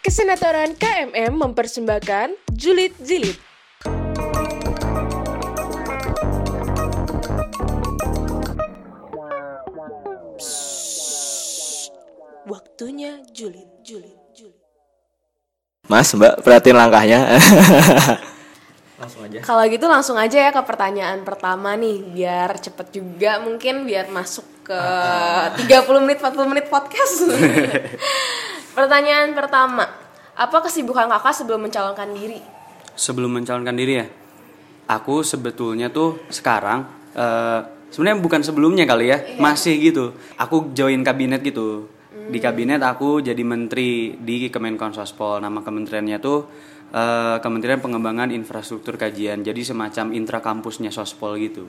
[0.00, 3.36] Kesenatoran KMM mempersembahkan Julid Jilid.
[10.40, 11.92] Psst.
[12.48, 14.64] Waktunya julid, julid, julid.
[15.84, 17.36] Mas, Mbak, perhatiin langkahnya.
[19.04, 19.38] Langsung aja.
[19.44, 24.44] Kalau gitu langsung aja ya ke pertanyaan pertama nih Biar cepet juga mungkin biar masuk
[24.64, 24.80] ke
[25.68, 27.24] 30 menit 40 menit podcast
[28.74, 29.86] Pertanyaan pertama
[30.38, 32.40] Apa kesibukan kakak sebelum mencalonkan diri?
[33.00, 34.06] sebelum mencalonkan diri ya?
[34.90, 36.84] Aku sebetulnya tuh sekarang
[37.16, 40.12] eh, sebenarnya bukan sebelumnya kali ya masih gitu.
[40.36, 41.88] Aku join kabinet gitu.
[42.10, 46.38] Di kabinet aku jadi menteri di Kemenkom Sospol nama kementeriannya tuh
[46.90, 49.46] eh, Kementerian Pengembangan Infrastruktur Kajian.
[49.46, 51.64] Jadi semacam intra kampusnya Sospol gitu.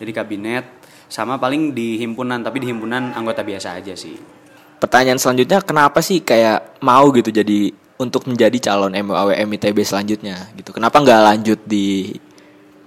[0.00, 0.64] Jadi kabinet
[1.06, 4.43] sama paling di himpunan tapi di himpunan anggota biasa aja sih
[4.82, 10.74] Pertanyaan selanjutnya, kenapa sih kayak mau gitu jadi untuk menjadi calon MUAWM ITB selanjutnya gitu?
[10.74, 12.12] Kenapa nggak lanjut di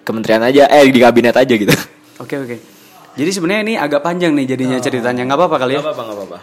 [0.07, 1.75] kementerian aja, eh di kabinet aja gitu?
[2.23, 2.55] oke oke
[3.17, 6.37] jadi sebenarnya ini agak panjang nih jadinya ceritanya nggak apa-apa kali ya apa-apa, nggak apa-apa.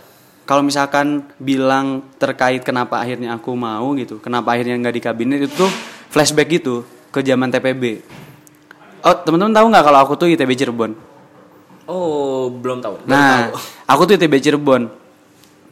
[0.45, 1.07] kalau misalkan
[1.39, 5.71] bilang terkait kenapa akhirnya aku mau gitu, kenapa akhirnya nggak di kabinet itu tuh
[6.11, 6.83] flashback gitu
[7.15, 8.03] ke zaman TPB.
[9.07, 10.93] Oh teman-teman tahu nggak kalau aku tuh ITB Cirebon?
[11.85, 13.05] Oh, belum tahu.
[13.05, 13.53] Nah,
[13.85, 14.89] aku tuh ITB Cirebon.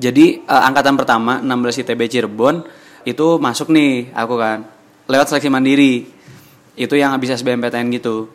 [0.02, 2.66] Jadi eh, angkatan pertama 16 ITB Cirebon
[3.06, 4.66] itu masuk nih aku kan
[5.06, 6.10] lewat seleksi mandiri.
[6.74, 8.26] Itu yang habis SBMPTN gitu.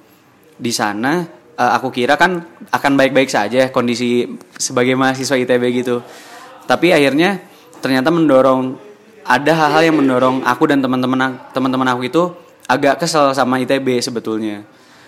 [0.55, 1.27] Di sana
[1.59, 2.39] eh, aku kira kan
[2.71, 4.23] akan baik-baik saja kondisi
[4.55, 5.99] sebagai mahasiswa ITB gitu.
[6.63, 7.43] Tapi akhirnya
[7.83, 8.79] ternyata mendorong
[9.27, 12.23] ada hal-hal yang mendorong aku dan teman-teman teman-teman aku itu
[12.63, 14.63] agak kesel sama ITB sebetulnya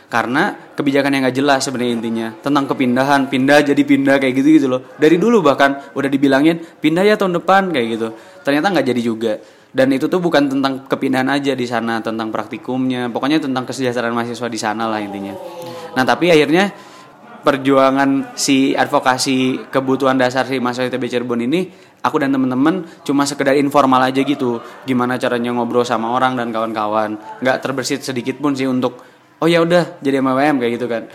[0.10, 2.28] karena kebijakan yang nggak jelas sebenarnya intinya.
[2.42, 4.82] Tentang kepindahan pindah jadi pindah kayak gitu gitu loh.
[4.98, 8.08] Dari dulu bahkan udah dibilangin pindah ya tahun depan kayak gitu.
[8.42, 9.34] Ternyata nggak jadi juga.
[9.70, 13.06] Dan itu tuh bukan tentang kepindahan aja di sana tentang praktikumnya.
[13.14, 15.38] Pokoknya tentang kesejahteraan mahasiswa di sana lah intinya.
[15.94, 16.74] Nah tapi akhirnya
[17.40, 21.72] perjuangan si advokasi kebutuhan dasar si mahasiswa ITB Cirebon ini
[22.04, 24.58] aku dan teman-teman cuma sekedar informal aja gitu.
[24.90, 27.40] Gimana caranya ngobrol sama orang dan kawan-kawan.
[27.46, 29.09] Nggak terbersit sedikit pun sih untuk
[29.40, 31.08] oh ya udah jadi MWM kayak gitu kan.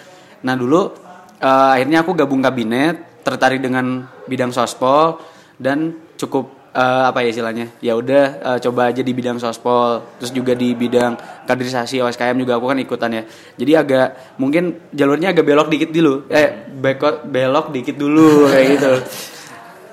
[0.45, 0.93] Nah dulu
[1.41, 5.21] eh, akhirnya aku gabung kabinet tertarik dengan bidang sospol
[5.57, 7.67] dan cukup eh, apa ya istilahnya?
[7.85, 12.57] Ya udah eh, coba aja di bidang sospol terus juga di bidang kaderisasi OSKM juga
[12.57, 13.23] aku kan ikutan ya.
[13.61, 16.29] Jadi agak mungkin jalurnya agak belok dikit dulu.
[16.33, 18.93] Eh bekot belok dikit dulu kayak gitu.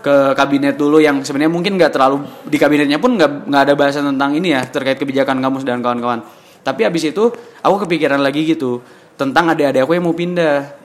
[0.02, 4.10] Ke kabinet dulu yang sebenarnya mungkin nggak terlalu di kabinetnya pun nggak nggak ada bahasan
[4.10, 6.26] tentang ini ya terkait kebijakan kampus dan kawan-kawan
[6.62, 8.82] tapi abis itu aku kepikiran lagi gitu
[9.18, 10.78] tentang adik-adik aku yang mau pindah.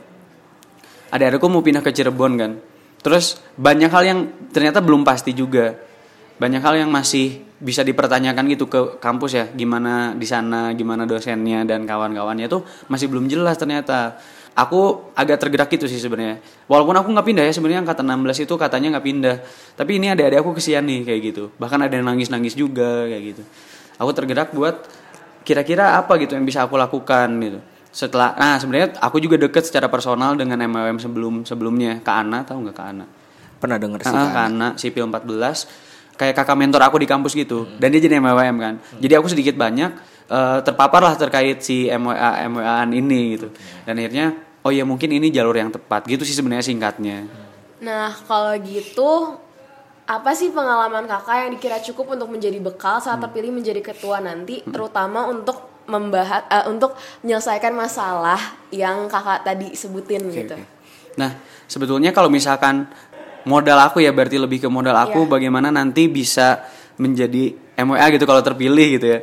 [1.13, 2.53] Adik-adikku mau pindah ke Cirebon kan.
[3.01, 4.19] Terus banyak hal yang
[4.51, 5.77] ternyata belum pasti juga.
[6.37, 9.45] Banyak hal yang masih bisa dipertanyakan gitu ke kampus ya.
[9.49, 14.19] Gimana di sana gimana dosennya dan kawan-kawannya tuh masih belum jelas ternyata.
[14.57, 16.41] Aku agak tergerak gitu sih sebenarnya.
[16.65, 19.37] Walaupun aku nggak pindah ya sebenarnya angkatan 16 itu katanya nggak pindah.
[19.77, 21.45] Tapi ini adik-adik aku kesian nih kayak gitu.
[21.61, 23.43] Bahkan ada yang nangis-nangis juga kayak gitu.
[24.01, 24.89] Aku tergerak buat
[25.47, 27.63] kira-kira apa gitu yang bisa aku lakukan gitu.
[27.95, 32.67] Setelah nah sebenarnya aku juga deket secara personal dengan MWM sebelum sebelumnya Kak Ana tahu
[32.67, 33.07] nggak Kak Ana?
[33.57, 34.29] Pernah denger sih Ah?
[34.35, 34.69] Kak Ana.
[34.75, 35.87] Sipil 14
[36.17, 37.65] kayak kakak mentor aku di kampus gitu.
[37.79, 38.75] Dan dia jadi MWM kan.
[38.99, 39.91] Jadi aku sedikit banyak
[40.29, 43.49] eh, terpapar lah terkait si MWA MWAan ini gitu.
[43.87, 44.35] Dan akhirnya
[44.67, 46.11] oh ya mungkin ini jalur yang tepat.
[46.11, 47.25] Gitu sih sebenarnya singkatnya.
[47.81, 49.41] Nah kalau gitu
[50.07, 54.63] apa sih pengalaman kakak yang dikira cukup untuk menjadi bekal saat terpilih menjadi ketua nanti,
[54.63, 56.95] terutama untuk membahas, eh, untuk
[57.27, 58.39] menyelesaikan masalah
[58.71, 60.55] yang kakak tadi sebutin gitu.
[60.55, 61.19] Oke.
[61.19, 61.35] Nah,
[61.67, 62.87] sebetulnya kalau misalkan
[63.47, 65.31] modal aku ya berarti lebih ke modal aku Iya.
[65.39, 66.63] bagaimana nanti bisa
[66.99, 69.19] menjadi MWA gitu kalau terpilih gitu ya.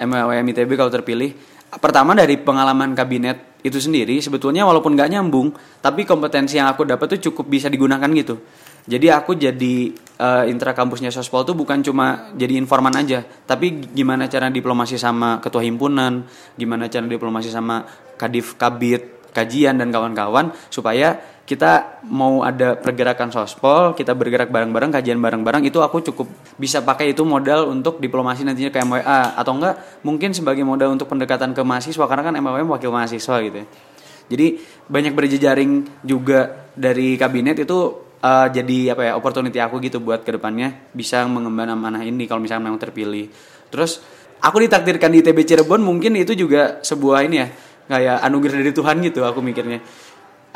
[0.00, 1.32] MWA ITB kalau terpilih.
[1.80, 7.16] Pertama dari pengalaman kabinet itu sendiri sebetulnya walaupun nggak nyambung, tapi kompetensi yang aku dapat
[7.16, 8.40] tuh cukup bisa digunakan gitu.
[8.86, 14.30] Jadi aku jadi eh, intra kampusnya Sospol tuh bukan cuma jadi informan aja, tapi gimana
[14.30, 16.22] cara diplomasi sama ketua himpunan,
[16.54, 17.82] gimana cara diplomasi sama
[18.14, 25.20] kadif kabit kajian dan kawan-kawan supaya kita mau ada pergerakan sospol, kita bergerak bareng-bareng, kajian
[25.22, 26.26] bareng-bareng itu aku cukup
[26.58, 31.06] bisa pakai itu modal untuk diplomasi nantinya ke MWA atau enggak mungkin sebagai modal untuk
[31.06, 33.66] pendekatan ke mahasiswa karena kan MWA wakil mahasiswa gitu ya.
[34.26, 34.58] Jadi
[34.90, 40.34] banyak berjejaring juga dari kabinet itu eh, jadi apa ya opportunity aku gitu buat ke
[40.34, 43.30] depannya bisa mengemban amanah ini kalau misalnya memang terpilih.
[43.70, 44.02] Terus
[44.42, 47.48] aku ditakdirkan di ITB Cirebon mungkin itu juga sebuah ini ya
[47.86, 49.78] kayak anugerah dari Tuhan gitu aku mikirnya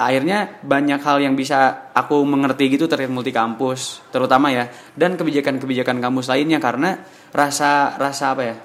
[0.00, 4.66] akhirnya banyak hal yang bisa aku mengerti gitu terkait multi kampus terutama ya
[4.96, 8.56] dan kebijakan-kebijakan kampus lainnya karena rasa rasa apa ya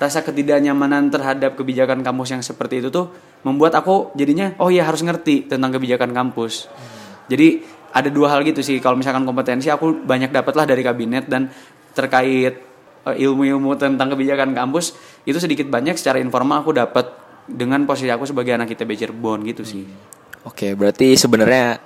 [0.00, 3.12] rasa ketidaknyamanan terhadap kebijakan kampus yang seperti itu tuh
[3.46, 6.66] membuat aku jadinya oh iya harus ngerti tentang kebijakan kampus
[7.30, 11.50] jadi ada dua hal gitu sih kalau misalkan kompetensi aku banyak dapatlah dari kabinet dan
[11.92, 12.54] terkait
[13.06, 14.94] eh, ilmu-ilmu tentang kebijakan kampus
[15.26, 17.06] itu sedikit banyak secara informal aku dapat
[17.50, 19.82] dengan posisi aku sebagai anak ITB Cirebon gitu sih.
[20.46, 21.82] Oke, berarti sebenarnya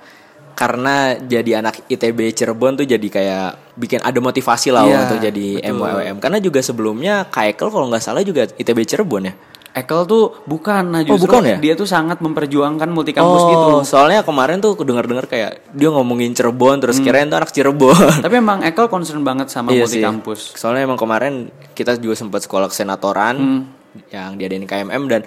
[0.55, 5.47] karena jadi anak ITB Cirebon tuh jadi kayak bikin ada motivasi lah Iya, untuk jadi.
[5.67, 6.23] MWM.
[6.23, 9.33] Karena juga sebelumnya Kak Ekel kalau nggak salah juga ITB Cirebon ya.
[9.75, 11.57] Ekel tuh bukan, nah Oh, justru bukan ya?
[11.59, 13.65] dia tuh sangat memperjuangkan multi kampus gitu.
[13.69, 18.23] oh, soalnya kemarin tuh dengar-dengar kayak dia ngomongin Cirebon terus kirain tuh anak Cirebon.
[18.23, 20.55] Tapi emang Ekel concern banget sama Iya multi kampus.
[20.55, 21.33] Soalnya emang kemarin
[21.71, 23.61] kita juga sempat sekolah kesenatoran Hmm.
[24.09, 25.21] yang diadain KMM dan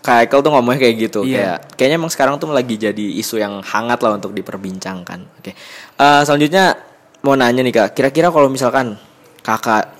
[0.00, 1.20] Kak Ekel tuh ngomongnya kayak gitu.
[1.22, 1.36] Iya.
[1.36, 5.20] Kayak kayaknya emang sekarang tuh lagi jadi isu yang hangat lah untuk diperbincangkan.
[5.36, 5.52] Oke.
[5.94, 6.72] Eh, selanjutnya
[7.20, 8.96] mau nanya nih Kak, kira-kira kalau misalkan
[9.38, 9.92] Kakak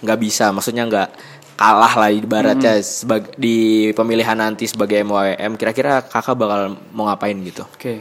[0.00, 1.08] nggak bisa, maksudnya nggak
[1.60, 2.84] kalah lah ibaratnya Hmm.
[2.84, 7.68] sebagai di pemilihan nanti sebagai MWM, kira-kira Kakak bakal mau ngapain gitu?
[7.68, 8.00] Oke.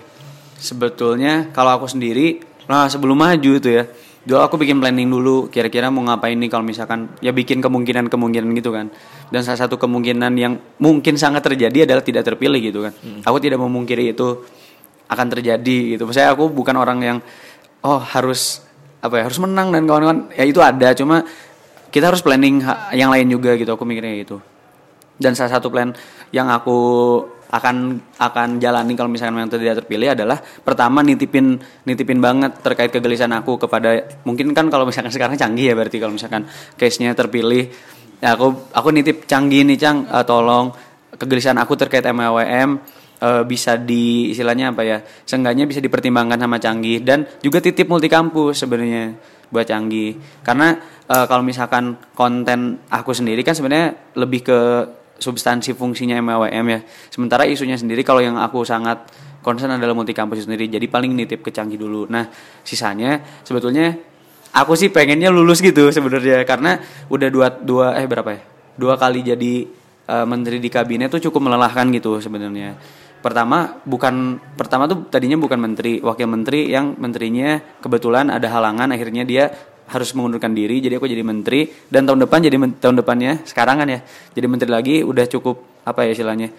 [0.56, 2.40] Sebetulnya kalau aku sendiri,
[2.72, 3.84] nah sebelum maju itu ya,
[4.24, 8.72] dulu aku bikin planning dulu kira-kira mau ngapain nih kalau misalkan ya bikin kemungkinan-kemungkinan gitu
[8.72, 8.88] kan.
[9.28, 12.96] Dan salah satu kemungkinan yang mungkin sangat terjadi adalah tidak terpilih gitu kan.
[13.28, 14.48] Aku tidak memungkiri itu
[15.12, 16.08] akan terjadi gitu.
[16.16, 17.18] Saya aku bukan orang yang
[17.84, 18.64] oh harus
[19.00, 21.24] apa ya harus menang dan kawan-kawan ya itu ada cuma
[21.90, 22.62] kita harus planning
[22.94, 24.38] yang lain juga gitu aku mikirnya gitu.
[25.20, 25.92] Dan salah satu plan
[26.32, 26.78] yang aku
[27.50, 33.34] akan akan jalani kalau misalkan memang tidak terpilih adalah pertama nitipin nitipin banget terkait kegelisahan
[33.42, 36.46] aku kepada mungkin kan kalau misalkan sekarang canggih ya berarti kalau misalkan
[36.78, 37.68] case-nya terpilih.
[38.20, 40.76] Ya aku aku nitip canggih nih Cang eh, tolong
[41.16, 42.70] kegelisahan aku terkait MLWM
[43.24, 48.12] eh, bisa di istilahnya apa ya seenggaknya bisa dipertimbangkan sama canggih dan juga titip multi
[48.12, 49.16] kampus sebenarnya
[49.50, 50.18] buat canggih.
[50.46, 50.78] Karena
[51.10, 54.60] eh, kalau misalkan konten aku sendiri kan sebenarnya lebih ke
[55.20, 56.80] substansi fungsinya MWM ya.
[57.12, 59.10] Sementara isunya sendiri kalau yang aku sangat
[59.44, 60.72] concern adalah multi kampus sendiri.
[60.72, 62.08] Jadi paling nitip ke canggih dulu.
[62.08, 62.30] Nah
[62.64, 63.98] sisanya sebetulnya
[64.56, 66.48] aku sih pengennya lulus gitu sebenarnya.
[66.48, 66.80] Karena
[67.12, 68.42] udah dua dua eh berapa ya?
[68.80, 69.54] Dua kali jadi
[70.08, 75.60] eh, menteri di kabinet tuh cukup melelahkan gitu sebenarnya pertama bukan pertama tuh tadinya bukan
[75.60, 79.52] menteri wakil menteri yang menterinya kebetulan ada halangan akhirnya dia
[79.90, 83.82] harus mengundurkan diri jadi aku jadi menteri dan tahun depan jadi men- tahun depannya sekarang
[83.84, 84.00] kan ya
[84.32, 86.54] jadi menteri lagi udah cukup apa ya istilahnya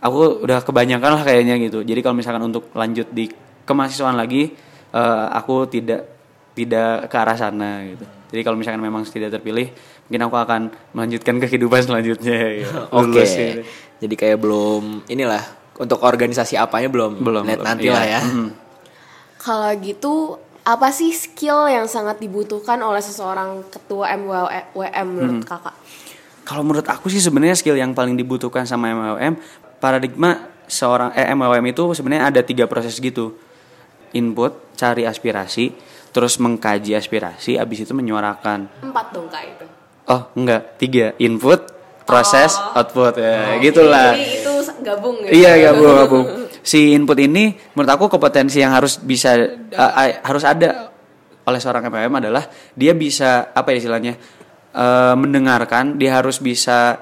[0.00, 3.28] aku udah kebanyakan lah kayaknya gitu jadi kalau misalkan untuk lanjut di
[3.66, 4.54] kemahasiswaan lagi
[4.94, 6.06] eh, aku tidak
[6.56, 9.70] tidak ke arah sana gitu jadi kalau misalkan memang tidak terpilih
[10.06, 10.60] mungkin aku akan
[10.94, 12.78] melanjutkan kehidupan selanjutnya gitu.
[12.94, 13.02] Oke.
[13.02, 13.60] Lulus gitu.
[13.96, 15.42] Jadi kayak belum inilah
[15.76, 17.94] untuk organisasi apanya belum Belum, Lihat nanti Iya.
[17.94, 18.20] lah ya.
[18.20, 18.48] Mhm.
[19.36, 20.14] Kalau gitu
[20.62, 25.46] apa sih skill yang sangat dibutuhkan oleh seseorang ketua MWM menurut Hmm.
[25.46, 25.76] kakak?
[26.42, 29.34] Kalau menurut aku sih sebenarnya skill yang paling dibutuhkan sama MLM
[29.76, 33.38] paradigma seorang eh, MLM itu sebenarnya ada tiga proses gitu.
[34.12, 35.74] Input, cari aspirasi,
[36.10, 38.70] terus mengkaji aspirasi, abis itu menyuarakan.
[38.80, 39.66] Empat dong kak itu.
[40.06, 41.66] Oh enggak, tiga input,
[42.02, 42.78] proses, Oh.
[42.80, 44.14] output ya gitulah.
[44.14, 44.52] Jadi itu
[44.82, 45.30] gabung ya?
[45.32, 46.26] Iya gabung gabung.
[46.60, 50.90] Si input ini menurut aku kompetensi yang harus bisa eh, harus ada
[51.46, 52.44] oleh seorang MPM adalah
[52.74, 54.14] dia bisa apa ya istilahnya
[54.74, 56.98] eh, mendengarkan, dia harus bisa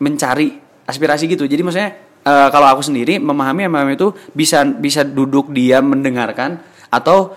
[0.00, 0.56] mencari
[0.88, 1.44] aspirasi gitu.
[1.44, 1.90] Jadi maksudnya
[2.24, 7.36] eh, kalau aku sendiri memahami MPM itu bisa bisa duduk diam mendengarkan atau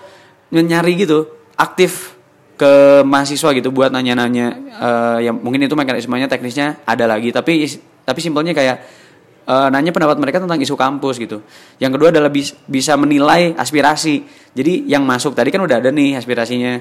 [0.50, 2.18] nyari gitu aktif
[2.60, 7.64] ke mahasiswa gitu buat nanya-nanya eh, yang mungkin itu mekanismenya teknisnya ada lagi tapi
[8.02, 8.76] tapi simpelnya kayak
[9.46, 11.42] eh, nanya pendapat mereka tentang isu kampus gitu.
[11.78, 14.22] Yang kedua adalah bis- bisa menilai aspirasi.
[14.54, 16.78] Jadi yang masuk tadi kan udah ada nih aspirasinya.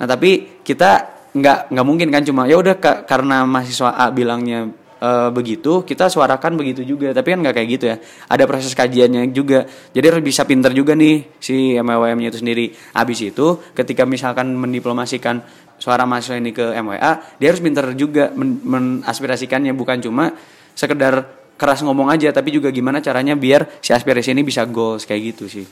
[0.00, 4.66] Nah tapi kita nggak nggak mungkin kan cuma ya udah ka- karena mahasiswa A bilangnya
[4.98, 7.96] eh, begitu kita suarakan begitu juga tapi kan nggak kayak gitu ya
[8.26, 9.62] ada proses kajiannya juga
[9.94, 12.66] jadi harus bisa pinter juga nih si MWM-nya itu sendiri
[12.98, 15.38] habis itu ketika misalkan mendiplomasikan
[15.78, 20.34] suara mahasiswa ini ke MWA dia harus pinter juga men- menaspirasikannya bukan cuma
[20.80, 21.28] sekedar
[21.60, 25.44] keras ngomong aja tapi juga gimana caranya biar si aspirasi ini bisa goals kayak gitu
[25.44, 25.68] sih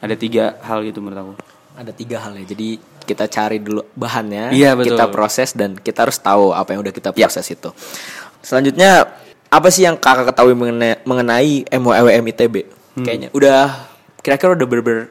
[0.00, 1.34] ada tiga hal gitu menurut aku
[1.70, 2.44] Ada tiga hal ya.
[2.44, 2.76] Jadi
[3.08, 4.92] kita cari dulu bahannya, Iya, betul.
[4.92, 7.70] kita proses dan kita harus tahu apa yang udah kita proses itu.
[8.42, 9.06] Selanjutnya
[9.48, 12.54] apa sih yang kakak ketahui mengenai, mengenai MWM ITB?
[12.98, 13.06] Hmm.
[13.06, 13.60] Kayaknya udah
[14.20, 15.04] kira-kira udah bener-bener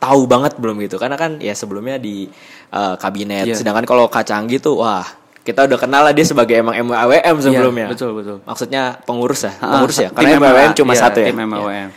[0.00, 0.96] tahu banget belum gitu?
[0.96, 2.30] Karena kan ya sebelumnya di
[2.72, 3.50] uh, kabinet.
[3.50, 3.58] Iya.
[3.58, 5.04] Sedangkan kalau kacang gitu, wah
[5.44, 7.86] kita udah kenal lah dia sebagai emang MWM sebelumnya.
[7.86, 8.36] Iya, betul, betul.
[8.48, 10.08] Maksudnya pengurus ya, Ah, pengurus ya.
[10.08, 11.26] tim Karena MWM MWA, cuma iya, satu ya.
[11.28, 11.88] tim MWM.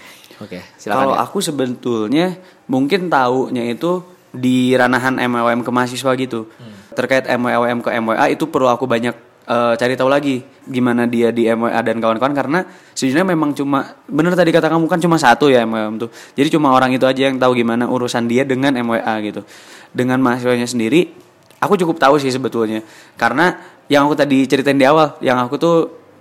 [0.43, 0.99] Oke, silakan.
[0.99, 1.23] Kalau ya.
[1.23, 2.27] aku sebetulnya
[2.67, 4.03] mungkin taunya itu
[4.35, 6.51] di ranahan MWM ke mahasiswa gitu.
[6.93, 9.15] Terkait MWM ke MWA itu perlu aku banyak
[9.47, 12.59] eh, cari tahu lagi gimana dia di MWA dan kawan-kawan karena
[12.91, 16.09] sejujurnya memang cuma bener tadi kata kamu kan cuma satu ya MWM tuh.
[16.35, 19.47] Jadi cuma orang itu aja yang tahu gimana urusan dia dengan MWA gitu.
[19.95, 21.15] Dengan mahasiswanya sendiri
[21.61, 22.81] aku cukup tahu sih sebetulnya.
[23.17, 25.75] Karena yang aku tadi ceritain di awal, yang aku tuh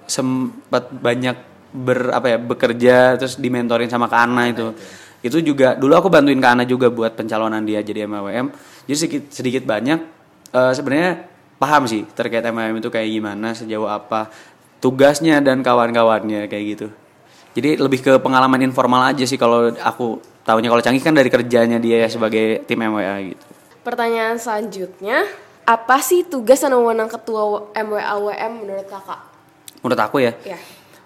[0.06, 1.36] sempat banyak
[1.76, 4.72] ber apa ya bekerja terus dimentorin sama Kak Ana itu.
[5.20, 8.54] Itu juga dulu aku bantuin Kak Ana juga buat pencalonan dia jadi MWM
[8.86, 9.98] jadi sedikit sedikit banyak
[10.54, 11.26] eh, sebenarnya
[11.58, 14.30] paham sih terkait MWM itu kayak gimana sejauh apa
[14.78, 16.88] tugasnya dan kawan-kawannya kayak gitu.
[17.56, 21.82] Jadi lebih ke pengalaman informal aja sih kalau aku tahunya kalau canggih kan dari kerjanya
[21.82, 23.55] dia ya sebagai tim MWA gitu
[23.86, 25.30] Pertanyaan selanjutnya,
[25.62, 29.36] apa sih tugas dan wewenang ketua MWAWM menurut kakak?
[29.86, 30.58] menurut aku ya Ya.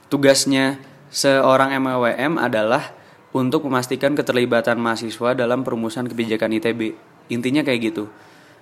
[0.09, 0.81] Tugasnya
[1.13, 2.97] seorang MWM adalah
[3.37, 6.97] untuk memastikan keterlibatan mahasiswa dalam perumusan kebijakan ITB.
[7.31, 8.09] Intinya kayak gitu.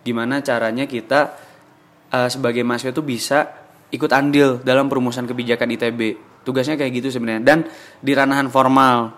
[0.03, 1.39] Gimana caranya kita
[2.13, 3.39] eh, sebagai mahasiswa itu bisa
[3.89, 6.01] ikut andil dalam perumusan kebijakan ITB.
[6.45, 7.41] Tugasnya kayak gitu sebenarnya.
[7.41, 7.59] Dan
[8.03, 9.15] di ranahan formal.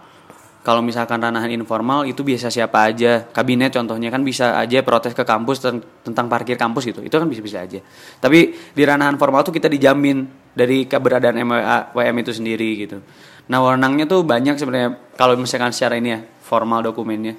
[0.60, 3.24] Kalau misalkan ranahan informal itu biasa siapa aja.
[3.32, 7.00] Kabinet contohnya kan bisa aja protes ke kampus ten- tentang parkir kampus gitu.
[7.00, 7.80] Itu kan bisa-bisa aja.
[8.20, 13.00] Tapi di ranahan formal tuh kita dijamin dari keberadaan MWA WM itu sendiri gitu.
[13.48, 17.34] Nah, wewenangnya tuh banyak sebenarnya kalau misalkan secara ini ya, formal dokumennya.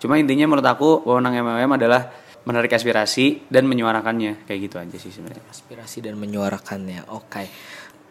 [0.00, 2.08] Cuma intinya menurut aku wewenang MWM adalah
[2.48, 4.48] menarik aspirasi dan menyuarakannya.
[4.48, 5.44] Kayak gitu aja sih sebenarnya.
[5.52, 7.12] aspirasi dan menyuarakannya.
[7.12, 7.46] Oke.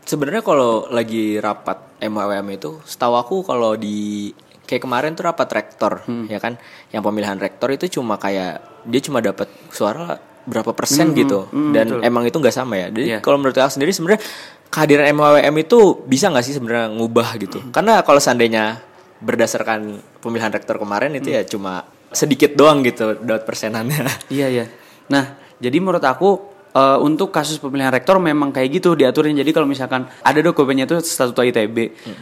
[0.05, 4.31] Sebenarnya kalau lagi rapat MWM itu, setahu aku kalau di
[4.71, 6.55] kayak kemarin tuh rapat rektor, ya kan?
[6.95, 10.15] Yang pemilihan rektor itu cuma kayak dia cuma dapat suara
[10.47, 12.87] berapa persen gitu, dan emang itu nggak sama ya.
[12.87, 13.19] Jadi Iya.
[13.19, 14.23] kalau menurut aku sendiri sebenarnya
[14.71, 17.59] kehadiran MWM itu bisa nggak sih sebenarnya ngubah gitu?
[17.75, 18.79] Karena kalau seandainya
[19.21, 24.07] berdasarkan pemilihan rektor kemarin itu ya cuma sedikit doang gitu dapat persenannya.
[24.33, 24.65] Iya iya.
[25.11, 29.35] Nah, jadi menurut aku eh, untuk kasus pemilihan rektor memang kayak gitu diaturin.
[29.35, 31.77] Jadi kalau misalkan ada dokumennya itu statuta ITB,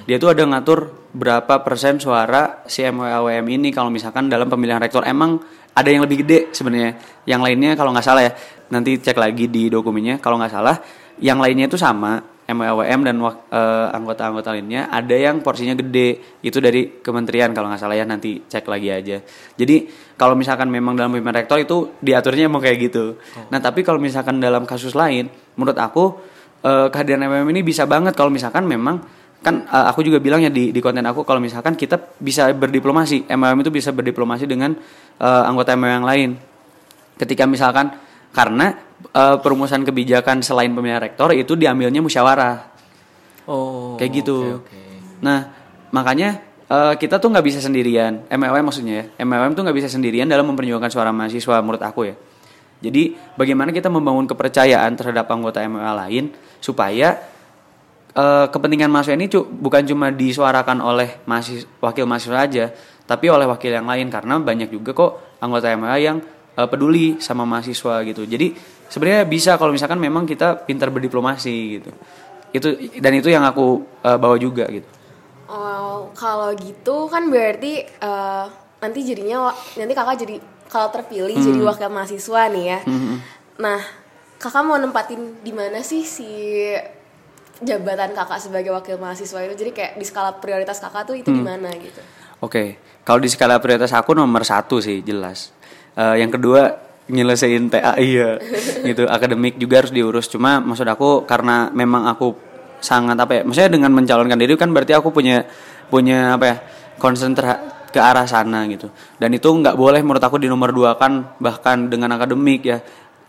[0.06, 5.02] dia tuh ada ngatur berapa persen suara si MWAWM ini kalau misalkan dalam pemilihan rektor
[5.06, 5.42] emang
[5.74, 6.98] ada yang lebih gede sebenarnya.
[7.24, 8.32] Yang lainnya kalau nggak salah ya,
[8.74, 10.20] nanti cek lagi di dokumennya.
[10.20, 10.76] Kalau nggak salah,
[11.22, 12.39] yang lainnya itu sama.
[12.50, 16.42] MWAWM dan eh, anggota-anggota lainnya ada yang porsinya gede.
[16.42, 19.22] Itu dari kementerian kalau nggak salah ya nanti cek lagi aja.
[19.54, 19.86] Jadi
[20.18, 23.22] kalau misalkan memang dalam pimpinan rektor itu diaturnya mau kayak gitu.
[23.54, 26.18] Nah tapi kalau misalkan dalam kasus lain menurut aku
[26.66, 28.18] eh, kehadiran MWM ini bisa banget.
[28.18, 28.98] Kalau misalkan memang
[29.46, 33.30] kan eh, aku juga bilang ya di di konten aku kalau misalkan kita bisa berdiplomasi
[33.30, 34.74] MWM itu bisa berdiplomasi dengan
[35.22, 36.30] eh, anggota MWM yang lain.
[37.14, 37.94] Ketika misalkan
[38.34, 42.72] karena eh, perumusan kebijakan selain pemilihan rektor itu diambilnya musyawarah
[43.46, 44.62] Oh, kayak gitu.
[44.62, 44.82] oke, oke.
[45.20, 45.50] Nah
[45.90, 50.30] makanya eh, kita tuh nggak bisa sendirian, MLM maksudnya ya, MLM tuh nggak bisa sendirian
[50.30, 52.16] dalam memperjuangkan suara mahasiswa menurut aku ya.
[52.80, 56.24] Jadi bagaimana kita membangun kepercayaan terhadap anggota MLM lain
[56.62, 57.18] supaya
[58.14, 62.66] eh, kepentingan mahasiswa ini cu- bukan cuma disuarakan oleh mahasiswa, wakil mahasiswa aja,
[63.04, 66.18] tapi oleh wakil yang lain karena banyak juga kok anggota MLA yang
[66.54, 68.24] eh, peduli sama mahasiswa gitu.
[68.24, 68.54] Jadi
[68.90, 71.90] sebenarnya bisa kalau misalkan memang kita pintar berdiplomasi gitu.
[72.50, 72.68] Itu
[72.98, 74.90] dan itu yang aku eh, bawa juga gitu.
[75.50, 78.46] Oh, kalau gitu kan berarti eh,
[78.80, 80.36] nanti jadinya nanti kakak jadi
[80.70, 81.48] kalau terpilih Hmm.
[81.48, 82.80] jadi wakil mahasiswa nih ya.
[83.58, 83.82] Nah,
[84.38, 86.30] kakak mau nempatin di mana sih si
[87.60, 89.56] jabatan kakak sebagai wakil mahasiswa itu?
[89.58, 91.50] Jadi kayak di skala prioritas kakak tuh itu di Hmm.
[91.58, 92.00] mana gitu?
[92.40, 95.52] Oke, kalau di skala prioritas aku nomor satu sih jelas.
[95.98, 96.72] Eh, yang kedua
[97.10, 98.38] nyelesain TA iya,
[98.88, 100.30] gitu akademik juga harus diurus.
[100.30, 102.38] Cuma maksud aku karena memang aku
[102.80, 105.44] sangat apa ya, maksudnya dengan mencalonkan diri kan berarti aku punya
[105.90, 106.56] punya apa ya
[107.02, 107.34] concern
[107.90, 108.94] ke arah sana gitu.
[109.18, 112.80] Dan itu nggak boleh menurut aku di nomor dua kan bahkan dengan akademik ya.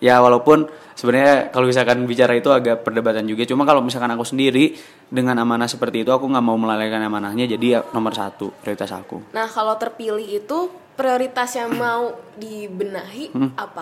[0.01, 0.65] Ya walaupun
[0.97, 3.45] sebenarnya kalau misalkan bicara itu agak perdebatan juga.
[3.45, 4.77] Cuma kalau misalkan aku sendiri
[5.13, 7.45] dengan amanah seperti itu aku nggak mau melalaikan amanahnya.
[7.45, 9.33] Jadi ya nomor satu prioritas aku.
[9.37, 13.57] Nah, kalau terpilih itu prioritas yang mau dibenahi Hmm.
[13.57, 13.81] apa?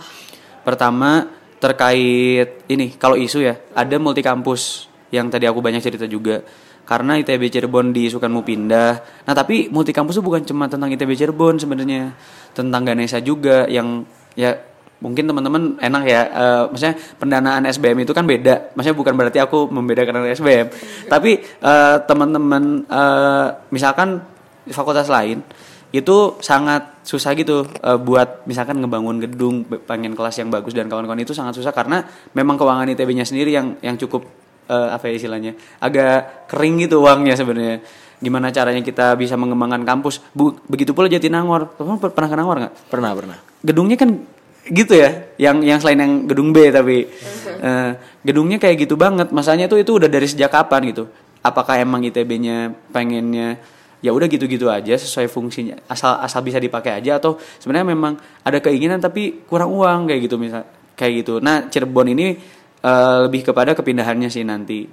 [0.63, 1.27] Pertama
[1.59, 6.47] terkait ini kalau isu ya ada multi kampus yang tadi aku banyak cerita juga
[6.87, 9.27] karena ITB Cirebon diisukan mau pindah.
[9.27, 12.15] Nah tapi multi kampus itu bukan cuma tentang ITB Cirebon sebenarnya
[12.55, 14.07] tentang Ganesha juga yang
[14.39, 14.55] ya
[14.99, 19.71] mungkin teman-teman enak ya eh, maksudnya pendanaan SBM itu kan beda maksudnya bukan berarti aku
[19.71, 20.67] membedakan dengan SBM
[21.07, 24.19] tapi eh, teman-teman eh, misalkan
[24.67, 25.39] fakultas lain
[25.88, 31.25] itu sangat susah gitu eh, buat misalkan ngebangun gedung pengen kelas yang bagus dan kawan-kawan
[31.25, 32.04] itu sangat susah karena
[32.37, 34.28] memang keuangan ITB-nya sendiri yang yang cukup
[34.68, 37.80] eh, apa ya istilahnya agak kering gitu uangnya sebenarnya
[38.18, 40.18] gimana caranya kita bisa mengembangkan kampus.
[40.35, 41.75] Bu, begitu pula Jatinangor.
[41.78, 42.75] Kamu per- pernah ke Nangor nggak?
[42.90, 43.38] Pernah pernah.
[43.62, 44.11] Gedungnya kan
[44.68, 47.09] gitu ya, yang yang selain yang gedung B tapi
[47.62, 47.90] eh,
[48.26, 49.30] gedungnya kayak gitu banget.
[49.30, 51.07] Masanya tuh itu udah dari sejak kapan gitu?
[51.47, 53.62] Apakah emang ITB-nya pengennya
[53.99, 58.14] ya udah gitu-gitu aja sesuai fungsinya asal asal bisa dipakai aja atau sebenarnya memang
[58.47, 60.62] ada keinginan tapi kurang uang kayak gitu misal
[60.95, 61.43] kayak gitu.
[61.43, 62.38] Nah Cirebon ini
[62.83, 64.87] eh, lebih kepada kepindahannya sih nanti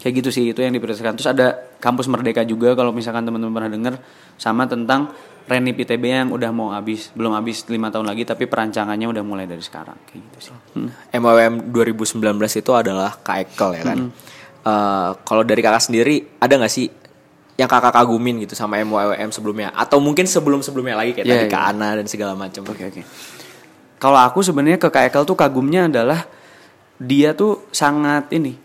[0.00, 3.70] kayak gitu sih itu yang diprioritaskan terus ada kampus merdeka juga kalau misalkan teman-teman pernah
[3.70, 3.94] dengar
[4.40, 5.12] sama tentang
[5.44, 9.44] Renip ITB yang udah mau habis belum habis lima tahun lagi tapi perancangannya udah mulai
[9.50, 10.86] dari sekarang kayak gitu sih Hmm.
[11.10, 12.22] MWM 2019
[12.62, 13.98] itu adalah KEKL ya kan.
[14.60, 16.86] Eh, kalau dari kakak sendiri ada nggak sih
[17.60, 21.44] yang kakak kagumin gitu sama MWM sebelumnya atau mungkin sebelum sebelumnya lagi kayak Iya, tadi
[21.44, 21.52] iya.
[21.52, 22.64] Kak Ana dan segala macam.
[22.64, 23.04] Oke oke.
[24.00, 26.24] Kalau aku sebenarnya ke KKL tuh kagumnya adalah
[26.96, 28.56] dia tuh sangat ini.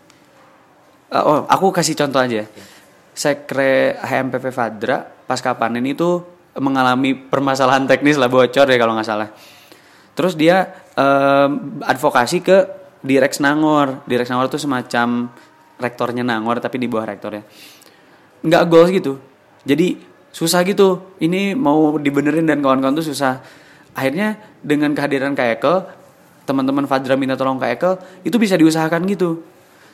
[1.12, 2.48] Eh, oh, aku kasih contoh aja.
[3.12, 6.24] Sekre HMPP Fadra pasca panen itu
[6.56, 9.28] mengalami permasalahan teknis lah bocor ya kalau nggak salah.
[10.16, 12.64] Terus dia em, advokasi ke
[13.04, 14.00] Direx Nangor.
[14.08, 15.28] Direx Nangor tuh semacam
[15.76, 17.44] rektornya Nangor tapi di bawah rektornya
[18.46, 19.18] nggak goals gitu.
[19.66, 19.98] Jadi
[20.30, 21.02] susah gitu.
[21.18, 23.42] Ini mau dibenerin dan kawan-kawan tuh susah.
[23.96, 26.06] Akhirnya dengan kehadiran KEKL
[26.46, 29.42] teman-teman Fadra minta tolong KEKL itu bisa diusahakan gitu.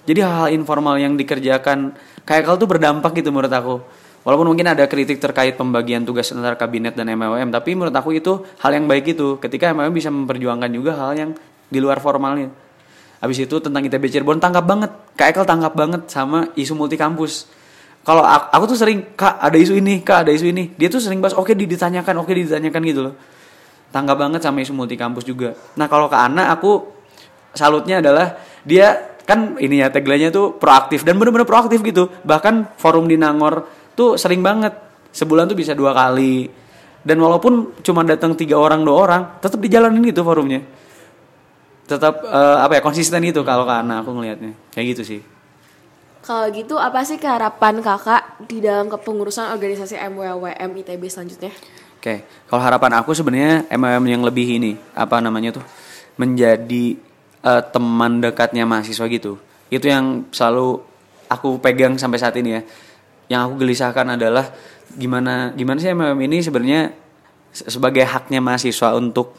[0.04, 3.80] Jadi hal-hal informal yang dikerjakan KEKL tuh berdampak gitu menurut aku.
[4.22, 8.42] Walaupun mungkin ada kritik terkait pembagian tugas antara kabinet dan MLM tapi menurut aku itu
[8.62, 9.38] hal yang baik itu.
[9.38, 11.30] Ketika MLM bisa memperjuangkan juga hal yang
[11.70, 12.50] di luar formalnya.
[13.22, 14.90] Habis itu tentang ITB Cirebon tangkap banget.
[15.14, 17.46] KEKL tangkap banget sama isu multi kampus.
[18.02, 20.74] Kalau aku, aku tuh sering, Kak ada isu ini, Kak ada isu ini.
[20.74, 23.14] Dia tuh sering bahas, oke ditanyakan, oke ditanyakan gitu loh.
[23.94, 25.54] Tanggap banget sama isu multi kampus juga.
[25.78, 26.82] Nah kalau ke Ana aku
[27.54, 28.34] salutnya adalah
[28.66, 32.10] dia kan ini ya tagline-nya tuh proaktif dan bener-bener proaktif gitu.
[32.26, 34.74] Bahkan forum di Nangor tuh sering banget.
[35.12, 36.48] Sebulan tuh bisa dua kali.
[37.04, 40.62] Dan walaupun cuma datang tiga orang dua orang, tetap dijalanin gitu forumnya
[41.86, 45.20] tetap eh, apa ya konsisten itu kalau ke anak aku ngelihatnya kayak gitu sih
[46.22, 51.50] Kalau gitu apa sih keharapan kakak di dalam kepengurusan organisasi MWWM ITB selanjutnya?
[52.02, 52.18] oke
[52.50, 55.62] kalau harapan aku sebenarnya MLM yang lebih ini apa namanya tuh
[56.18, 56.98] menjadi
[57.46, 59.38] eh, teman dekatnya mahasiswa gitu
[59.70, 60.82] itu yang selalu
[61.30, 62.62] aku pegang sampai saat ini ya
[63.30, 64.50] yang aku gelisahkan adalah
[64.98, 66.90] gimana gimana sih MLM ini sebenarnya
[67.54, 69.38] se- sebagai haknya mahasiswa untuk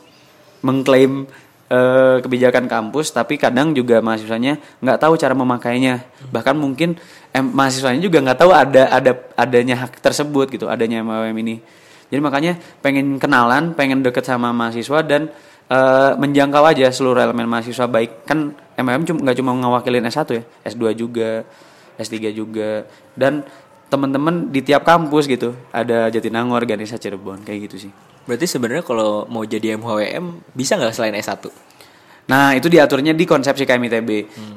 [0.64, 1.28] mengklaim
[1.74, 6.06] eh, kebijakan kampus tapi kadang juga mahasiswanya nggak tahu cara memakainya.
[6.30, 7.02] Bahkan mungkin
[7.34, 11.56] em, mahasiswanya juga nggak tahu ada ada adanya hak tersebut gitu adanya MLM ini.
[12.14, 12.54] Jadi makanya
[12.86, 15.34] pengen kenalan pengen deket sama mahasiswa dan
[15.74, 17.90] eh, menjangkau aja seluruh elemen mahasiswa.
[17.90, 21.42] Baik kan MLM cuma nggak cuma ngewakilin S1 ya S2 juga
[21.98, 22.86] S3 juga.
[23.18, 23.42] Dan
[23.90, 29.28] teman-teman di tiap kampus gitu ada Jatinangor Ganesha Cirebon kayak gitu sih Berarti sebenarnya kalau
[29.28, 31.44] mau jadi MHWM bisa nggak selain S1?
[32.32, 34.10] Nah itu diaturnya di konsepsi KMITB.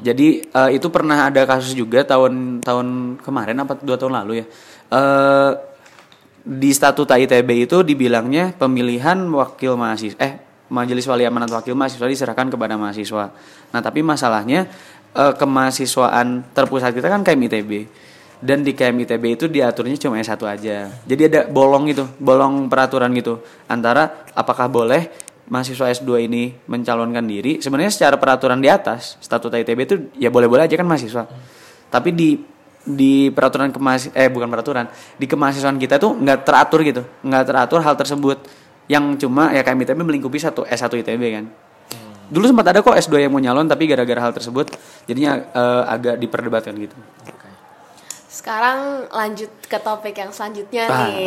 [0.06, 4.46] Jadi eh, itu pernah ada kasus juga tahun tahun kemarin apa dua tahun lalu ya.
[4.94, 5.52] Eh
[6.46, 10.38] di statuta ITB itu dibilangnya pemilihan wakil mahasiswa eh
[10.70, 13.34] majelis wali amanat wakil mahasiswa diserahkan kepada mahasiswa.
[13.74, 14.70] Nah tapi masalahnya
[15.10, 17.90] eh, kemahasiswaan terpusat kita kan KMITB
[18.46, 20.86] dan di KMITB itu diaturnya cuma S1 aja.
[21.02, 25.10] Jadi ada bolong gitu, bolong peraturan gitu antara apakah boleh
[25.50, 27.58] mahasiswa S2 ini mencalonkan diri.
[27.58, 31.26] Sebenarnya secara peraturan di atas statuta ITB itu ya boleh-boleh aja kan mahasiswa.
[31.90, 32.38] Tapi di
[32.86, 34.86] di peraturan kemas eh bukan peraturan,
[35.18, 38.38] di kemahasiswaan kita tuh nggak teratur gitu, nggak teratur hal tersebut.
[38.86, 41.50] Yang cuma ya KMITB melingkupi satu S1 ITB kan.
[42.26, 44.70] Dulu sempat ada kok S2 yang mau nyalon tapi gara-gara hal tersebut
[45.06, 46.94] jadinya eh, agak diperdebatkan gitu.
[48.46, 50.94] Sekarang lanjut ke topik yang selanjutnya nih.
[50.94, 51.26] lagi?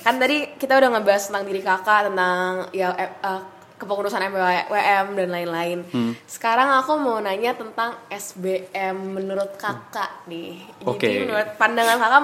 [0.00, 3.40] Kan tadi kita udah ngebahas tentang diri kakak, tentang ya eh, eh,
[3.76, 5.84] kepengurusan MWM dan lain-lain.
[5.92, 6.16] Hmm.
[6.24, 10.64] Sekarang aku mau nanya tentang SBM menurut kakak nih.
[10.88, 11.04] Oke.
[11.04, 12.20] Jadi menurut pandangan kakak,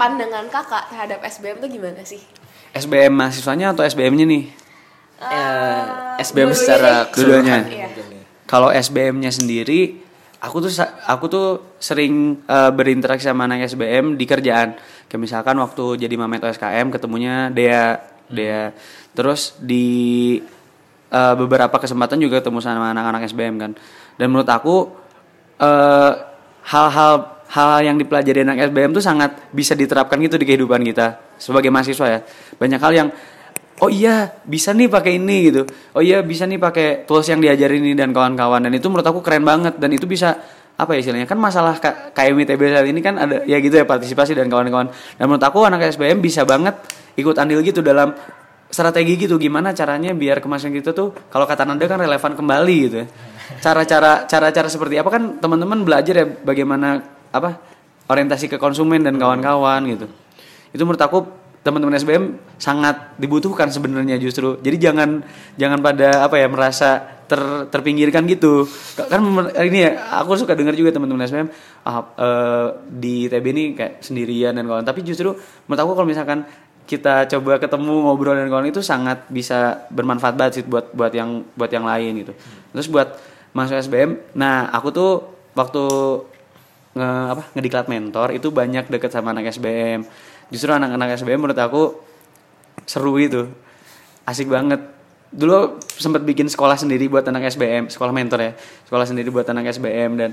[0.00, 2.24] pandangan kakak terhadap SBM itu gimana sih?
[2.72, 4.44] SBM mahasiswanya atau SBM-nya nih?
[5.20, 5.84] Eh,
[6.24, 6.92] SBM dua-duanya secara.
[7.12, 7.56] Dua-duanya.
[7.68, 7.88] Iya.
[8.48, 10.00] Kalau SBM-nya sendiri,
[10.40, 10.72] aku tuh
[11.06, 14.76] aku tuh sering eh, berinteraksi sama anak SBM di kerjaan.
[15.06, 18.74] Kayak misalkan waktu jadi Mamet OSKM ketemunya Dea, Dea.
[19.14, 20.36] Terus di
[21.08, 23.72] eh, beberapa kesempatan juga ketemu sama anak-anak SBM kan.
[24.18, 24.90] Dan menurut aku
[25.62, 26.12] eh,
[26.66, 31.70] hal-hal hal yang dipelajari anak SBM tuh sangat bisa diterapkan gitu di kehidupan kita sebagai
[31.70, 32.20] mahasiswa ya.
[32.58, 33.08] Banyak hal yang
[33.80, 37.84] oh iya bisa nih pakai ini gitu oh iya bisa nih pakai tools yang diajarin
[37.84, 40.40] ini dan kawan-kawan dan itu menurut aku keren banget dan itu bisa
[40.76, 41.24] apa ya istilahnya?
[41.24, 44.92] Kan masalah K- KM ITB saat ini kan ada ya gitu ya partisipasi dan kawan-kawan.
[44.92, 46.76] Dan menurut aku anak SBM bisa banget
[47.16, 48.12] ikut andil gitu dalam
[48.68, 49.40] strategi gitu.
[49.40, 53.06] Gimana caranya biar kemasan kita tuh kalau kata Nanda kan relevan kembali gitu ya.
[53.62, 56.98] cara-cara cara-cara seperti apa kan teman-teman belajar ya bagaimana
[57.30, 57.56] apa
[58.10, 60.06] orientasi ke konsumen dan kawan-kawan gitu.
[60.76, 61.18] Itu menurut aku
[61.66, 62.24] teman-teman SBM
[62.62, 64.62] sangat dibutuhkan sebenarnya justru.
[64.62, 65.26] Jadi jangan
[65.58, 68.70] jangan pada apa ya merasa ter, terpinggirkan gitu.
[68.94, 69.26] Kan
[69.66, 71.48] ini ya aku suka dengar juga teman-teman SBM
[71.82, 74.86] ah, eh, di TB ini kayak sendirian dan kawan.
[74.86, 75.34] Tapi justru
[75.66, 76.46] menurut aku kalau misalkan
[76.86, 81.42] kita coba ketemu ngobrol dan kawan itu sangat bisa bermanfaat banget sih buat buat yang
[81.58, 82.32] buat yang lain gitu.
[82.78, 83.18] Terus buat
[83.50, 85.10] masuk SBM, nah aku tuh
[85.58, 85.82] waktu
[86.96, 90.06] nge apa ngediklat mentor itu banyak deket sama anak SBM
[90.52, 91.82] justru anak-anak SBM menurut aku
[92.86, 93.50] seru itu
[94.26, 94.82] asik banget.
[95.26, 98.52] Dulu sempat bikin sekolah sendiri buat anak SBM sekolah mentor ya.
[98.86, 100.30] Sekolah sendiri buat anak SBM dan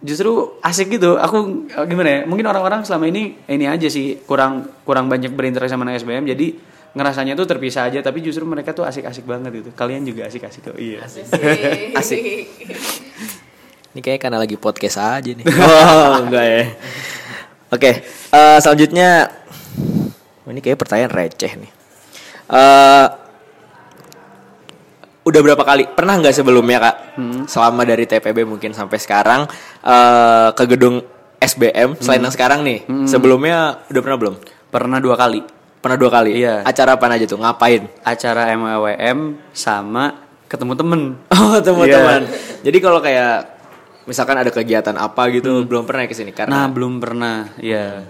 [0.00, 1.20] justru asik gitu.
[1.20, 5.76] Aku eh, gimana ya mungkin orang-orang selama ini ini aja sih kurang kurang banyak berinteraksi
[5.76, 6.46] sama anak SBM jadi
[6.90, 9.70] ngerasanya tuh terpisah aja tapi justru mereka tuh asik-asik banget gitu.
[9.76, 11.04] Kalian juga asik-asik kok iya.
[11.94, 12.18] Asik.
[13.90, 15.42] Ini kayak karena lagi podcast aja nih.
[15.50, 16.64] Oh, enggak ya.
[17.70, 19.30] Oke, eh, selanjutnya
[20.42, 21.70] oh, ini kayak pertanyaan receh nih.
[22.50, 23.06] Eh
[25.20, 25.86] udah berapa kali?
[25.94, 26.96] Pernah nggak sebelumnya kak?
[27.46, 29.46] Selama dari TPB mungkin sampai sekarang
[29.86, 30.98] eh ke gedung
[31.38, 32.90] SBM selain yang sekarang nih.
[33.06, 34.36] Sebelumnya udah pernah belum?
[34.70, 35.42] pernah dua kali
[35.80, 36.36] Pernah dua kali.
[36.36, 36.60] Iya.
[36.62, 37.40] Acara apa aja tuh?
[37.40, 37.88] Ngapain?
[38.04, 40.12] acara MWM sama
[40.44, 41.00] ketemu temen
[41.32, 42.28] Oh teman-teman.
[42.28, 42.68] Iya.
[42.68, 43.59] Jadi kalau kayak
[44.10, 48.02] misalkan ada kegiatan apa gitu belum pernah ke sini nah karena belum pernah ya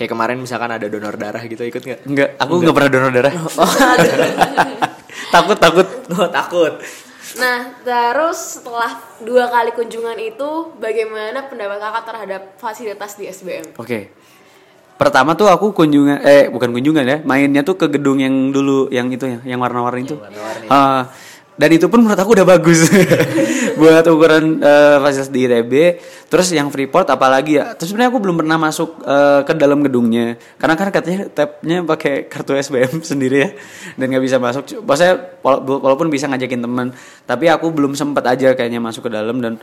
[0.00, 2.00] kayak kemarin misalkan ada donor darah gitu ikut nggak?
[2.08, 3.32] Enggak, aku nggak pernah donor darah.
[3.60, 3.68] Oh,
[5.36, 5.84] takut takut.
[6.16, 6.72] oh, takut.
[7.36, 13.76] Nah, terus setelah dua kali kunjungan itu, bagaimana pendapat kakak terhadap fasilitas di SBM?
[13.76, 14.08] Oke.
[14.96, 19.12] Pertama tuh aku kunjungan eh bukan kunjungan ya, mainnya tuh ke gedung yang dulu yang
[19.12, 20.16] itu ya, yang warna-warni itu.
[20.72, 21.12] Ah,
[21.60, 22.88] dan itu pun menurut aku udah bagus
[23.80, 25.72] buat ukuran eh, fasilitas di ITB.
[26.32, 27.76] Terus yang Freeport apalagi ya.
[27.76, 32.32] Terus sebenarnya aku belum pernah masuk eh, ke dalam gedungnya karena kan katanya tabnya pakai
[32.32, 33.48] kartu SBM sendiri ya
[34.00, 34.80] dan nggak bisa masuk.
[34.80, 36.96] Maksudnya wala- walaupun bisa ngajakin teman,
[37.28, 39.60] tapi aku belum sempat aja kayaknya masuk ke dalam dan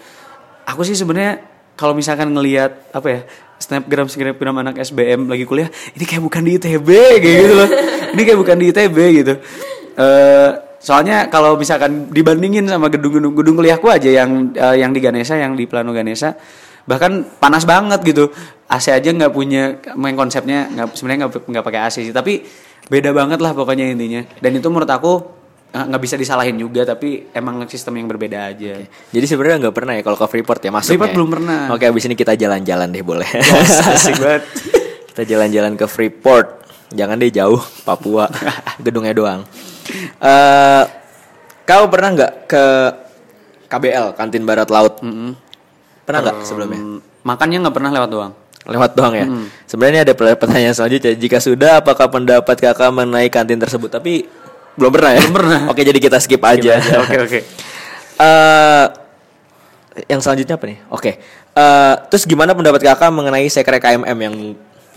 [0.69, 1.41] aku sih sebenarnya
[1.73, 3.19] kalau misalkan ngelihat apa ya
[3.57, 6.89] snapgram snapgram anak SBM lagi kuliah ini kayak bukan di ITB
[7.21, 7.69] kayak gitu loh
[8.13, 9.33] ini kayak bukan di ITB gitu
[9.97, 15.35] eh soalnya kalau misalkan dibandingin sama gedung-gedung gedung kuliahku aja yang eh, yang di Ganesha
[15.35, 16.31] yang di Plano Ganesha
[16.87, 18.31] bahkan panas banget gitu
[18.71, 22.39] AC aja nggak punya main konsepnya nggak sebenarnya nggak nggak pakai AC sih tapi
[22.87, 25.11] beda banget lah pokoknya intinya dan itu menurut aku
[25.75, 29.93] eh, nggak bisa disalahin juga tapi emang sistem yang berbeda aja Jadi sebenarnya nggak pernah
[29.99, 30.95] ya kalau ke Freeport ya masuk.
[30.95, 31.59] Freeport belum pernah.
[31.75, 33.27] Oke, abis ini kita jalan-jalan deh boleh.
[33.91, 34.43] asik banget
[35.11, 36.47] kita jalan-jalan ke Freeport.
[36.93, 38.29] Jangan deh jauh, Papua.
[38.85, 39.41] Gedungnya doang.
[40.17, 40.83] Eh,
[41.63, 42.63] kau pernah nggak ke
[43.67, 44.99] KBL Kantin Barat Laut?
[46.07, 46.79] Pernah nggak sebelumnya?
[46.79, 48.33] Hmm, makannya nggak pernah lewat doang
[48.67, 49.25] Lewat doang ya.
[49.63, 51.15] Sebenarnya ada pertanyaan selanjutnya.
[51.15, 53.87] Jika sudah, apakah pendapat kakak mengenai kantin tersebut?
[53.87, 54.27] Tapi
[54.75, 55.23] belum pernah ya.
[55.23, 55.59] Belum pernah.
[55.71, 56.75] Oke, jadi kita skip aja.
[57.03, 57.39] oke oke
[58.17, 58.85] Eh,
[60.11, 60.77] yang selanjutnya apa nih?
[60.91, 61.11] Oke.
[61.57, 64.35] Eh, terus gimana pendapat kakak mengenai sekre KMM yang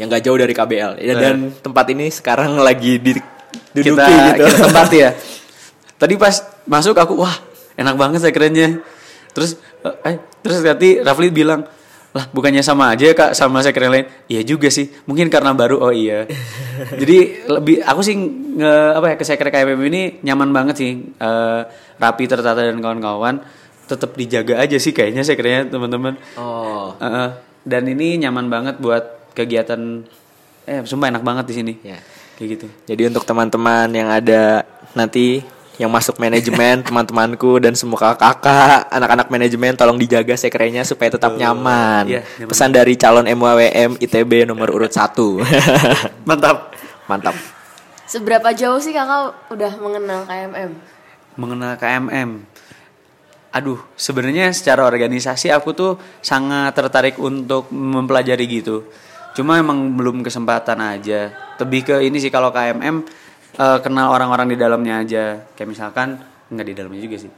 [0.00, 3.20] yang gak jauh dari KBL Ya, dan tempat ini sekarang lagi di
[3.72, 4.42] duduki kita, gitu.
[4.46, 5.10] kita tempati ya
[6.00, 6.34] tadi pas
[6.64, 7.34] masuk aku wah
[7.76, 8.80] enak banget saya kerennya
[9.30, 9.56] terus
[10.04, 11.62] eh terus nanti Rafli bilang
[12.10, 15.78] lah bukannya sama aja kak sama saya keren lain iya juga sih mungkin karena baru
[15.78, 16.26] oh iya
[17.00, 21.60] jadi lebih aku sih nge, apa ya ke sekre KMM ini nyaman banget sih Eh,
[22.02, 23.38] rapi tertata dan kawan-kawan
[23.86, 26.98] tetap dijaga aja sih kayaknya sekrenya teman-teman Oh.
[26.98, 27.28] Heeh.
[27.62, 30.02] dan ini nyaman banget buat kegiatan
[30.66, 32.02] eh sumpah enak banget di sini Ya.
[32.40, 34.64] Kayak gitu Jadi untuk teman-teman yang ada
[34.96, 35.44] nanti
[35.76, 42.04] yang masuk manajemen, teman-temanku dan semua kakak-kakak, anak-anak manajemen tolong dijaga sekrenya supaya tetap nyaman.
[42.04, 42.48] Iya, nyaman.
[42.52, 45.16] Pesan dari calon MWWM ITB nomor urut 1.
[46.28, 46.72] mantap
[47.08, 47.32] Mantap.
[48.04, 51.00] Seberapa jauh sih kakak udah mengenal KMM?
[51.40, 52.44] mengenal KMM.
[53.50, 58.86] Aduh, sebenarnya secara organisasi aku tuh sangat tertarik untuk mempelajari gitu.
[59.40, 61.32] Cuma emang belum kesempatan aja.
[61.56, 62.96] Lebih ke ini sih kalau KMM
[63.56, 65.24] eh, kenal orang-orang di dalamnya aja.
[65.56, 66.20] Kayak misalkan
[66.52, 67.32] nggak di dalamnya juga sih.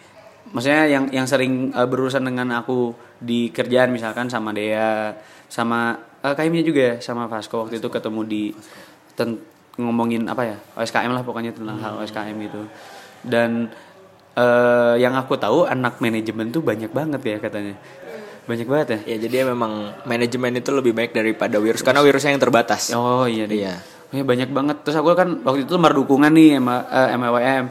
[0.51, 2.91] Maksudnya yang yang sering eh, berurusan dengan aku
[3.23, 5.15] di kerjaan misalkan sama Dea,
[5.47, 5.95] sama
[6.27, 8.43] eh, KM-nya juga ya, sama Vasco waktu itu ketemu di
[9.15, 9.39] ten-
[9.79, 12.61] ngomongin apa ya OSKM lah pokoknya tentang hal OSKM gitu
[13.25, 13.73] dan
[14.37, 17.81] eh, yang aku tahu anak manajemen tuh banyak banget ya katanya
[18.43, 18.99] banyak banget ya.
[19.15, 22.91] Ya jadi memang manajemen itu lebih baik daripada virus karena virusnya yang terbatas.
[22.95, 23.63] Oh iya deh.
[23.63, 23.75] Iya.
[24.13, 24.77] Iya banyak banget.
[24.85, 27.65] Terus aku kan waktu itu lembar dukungan nih sama eh, MWM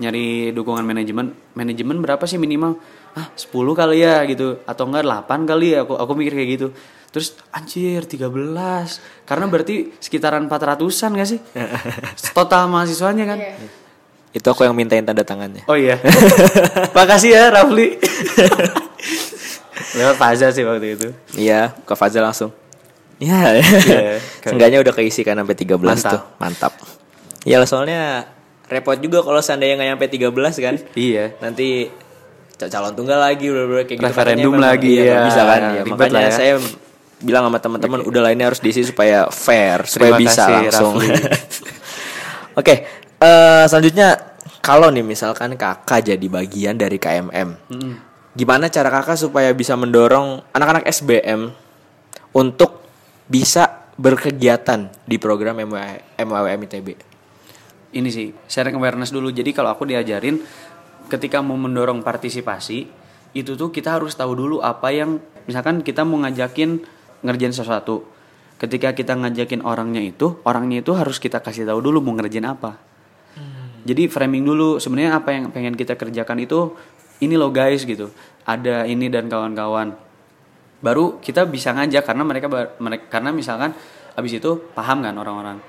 [0.00, 1.26] nyari dukungan manajemen.
[1.52, 2.78] Manajemen berapa sih minimal?
[3.12, 6.68] Ah, 10 kali ya gitu atau enggak 8 kali ya aku aku mikir kayak gitu.
[7.12, 8.32] Terus anjir 13.
[9.28, 11.40] Karena berarti sekitaran 400-an gak sih?
[12.36, 13.38] Total mahasiswanya kan?
[13.38, 13.54] Iya.
[14.32, 15.68] Itu aku yang mintain tanda tangannya.
[15.68, 16.00] Oh iya.
[16.96, 18.00] Makasih ya Rafli.
[19.92, 21.08] Lewat Faza sih waktu itu.
[21.34, 22.50] Iya, ke Fazal langsung.
[23.18, 23.58] Iya.
[23.58, 24.18] Iya.
[24.42, 26.10] Seenggaknya udah keisi kan sampai 13 Mantap.
[26.10, 26.22] tuh.
[26.36, 26.72] Mantap.
[27.42, 28.26] Ya soalnya
[28.66, 30.74] repot juga kalau seandainya nggak nyampe 13 kan.
[30.94, 31.34] Iya.
[31.38, 31.86] Nanti
[32.56, 35.26] cal- calon tunggal lagi udah kayak gitu Referendum Katanya memang- lagi, iya, nggak ya.
[35.26, 36.30] bisa kan ya, makanya ya.
[36.30, 36.54] saya
[37.18, 40.94] bilang sama teman-teman udah ini harus diisi supaya fair supaya Terima bisa kasih, langsung
[42.58, 42.74] oke
[43.18, 44.08] eh, selanjutnya
[44.58, 47.48] kalau nih misalkan kakak jadi bagian dari KMM
[48.32, 51.52] gimana cara kakak supaya bisa mendorong anak-anak SBM
[52.32, 52.80] untuk
[53.28, 57.12] bisa berkegiatan di program MW- MWM ITB
[57.92, 59.28] ini sih sharing awareness dulu.
[59.28, 60.40] Jadi kalau aku diajarin
[61.12, 62.88] ketika mau mendorong partisipasi
[63.32, 66.82] itu tuh kita harus tahu dulu apa yang misalkan kita mau ngajakin
[67.22, 68.08] ngerjain sesuatu.
[68.56, 72.80] Ketika kita ngajakin orangnya itu orangnya itu harus kita kasih tahu dulu mau ngerjain apa.
[73.82, 76.70] Jadi framing dulu sebenarnya apa yang pengen kita kerjakan itu
[77.22, 78.10] ini loh guys gitu.
[78.42, 79.94] Ada ini dan kawan-kawan.
[80.82, 82.50] Baru kita bisa ngajak karena mereka
[82.82, 83.70] mereka karena misalkan
[84.18, 85.62] abis itu paham kan orang-orang.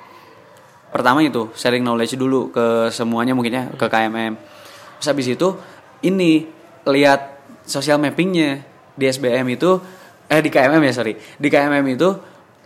[0.89, 4.33] Pertama itu sharing knowledge dulu ke semuanya mungkin ya ke KMM
[5.03, 5.51] terus habis itu
[5.99, 6.47] ini
[6.87, 8.63] lihat social mappingnya
[8.95, 9.75] di SBM itu
[10.31, 11.19] eh di KMM ya sorry.
[11.19, 12.09] Di KMM itu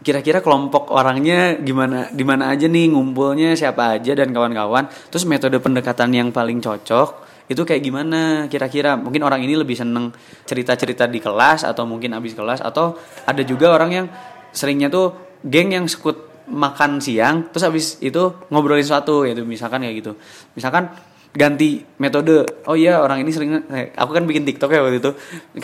[0.06, 4.86] kira-kira kelompok orangnya gimana di mana aja nih ngumpulnya siapa aja dan kawan-kawan.
[5.10, 9.00] Terus metode pendekatan yang paling cocok itu kayak gimana kira-kira?
[9.00, 10.12] Mungkin orang ini lebih seneng
[10.44, 14.06] cerita-cerita di kelas atau mungkin abis kelas atau ada juga orang yang
[14.52, 19.96] seringnya tuh geng yang sekut makan siang terus habis itu ngobrolin sesuatu gitu misalkan kayak
[20.04, 20.12] gitu.
[20.60, 20.92] Misalkan
[21.32, 23.64] ganti metode oh iya orang ini sering
[23.96, 25.12] aku kan bikin TikTok ya waktu itu.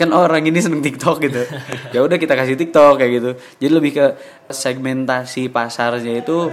[0.00, 1.44] Kan oh, orang ini seneng TikTok gitu.
[1.94, 3.30] Ya udah kita kasih TikTok kayak gitu.
[3.60, 4.06] Jadi lebih ke
[4.48, 6.48] segmentasi pasarnya itu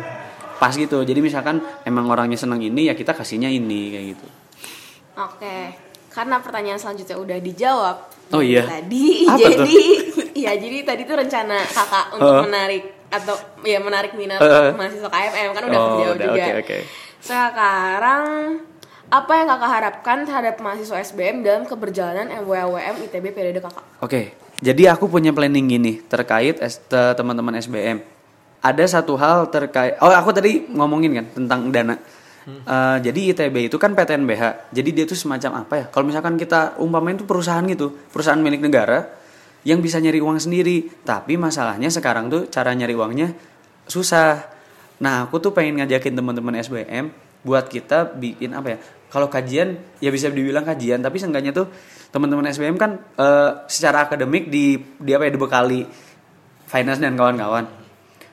[0.59, 1.07] pas gitu.
[1.07, 4.40] Jadi misalkan emang orangnya seneng ini ya kita kasihnya ini kayak gitu
[5.21, 5.57] Oke,
[6.09, 7.97] karena pertanyaan selanjutnya udah dijawab.
[8.31, 8.63] Oh iya.
[8.65, 9.75] Tadi Apa jadi
[10.47, 12.43] ya jadi tadi tuh rencana kakak untuk Heeh.
[12.47, 14.71] menarik atau ya menarik minat Heeh.
[14.71, 16.43] mahasiswa KMM kan udah Oh, terjawab udah, juga.
[16.47, 16.77] oke, oke.
[17.21, 18.23] Sekarang
[19.11, 23.83] apa yang kakak harapkan terhadap mahasiswa SBM dalam keberjalanan MWWM ITB periode kakak?
[23.99, 24.31] Oke,
[24.63, 26.57] jadi aku punya planning gini terkait
[26.89, 27.99] teman-teman SBM.
[28.61, 31.95] Ada satu hal terkait, oh aku tadi ngomongin kan tentang dana.
[32.49, 35.85] Eh, jadi ITB itu kan PTNBH, jadi dia tuh semacam apa ya?
[35.93, 39.13] Kalau misalkan kita umpamain itu perusahaan gitu, perusahaan milik negara
[39.61, 40.89] yang bisa nyari uang sendiri.
[41.05, 43.37] Tapi masalahnya sekarang tuh cara nyari uangnya
[43.85, 44.41] susah.
[45.01, 47.13] Nah, aku tuh pengen ngajakin teman-teman SBM
[47.45, 48.77] buat kita bikin apa ya?
[49.11, 51.69] Kalau kajian ya bisa dibilang kajian, tapi seenggaknya tuh
[52.09, 55.85] teman-teman SBM kan eh, secara akademik di di apa ya dibekali
[56.65, 57.80] finance dan kawan-kawan.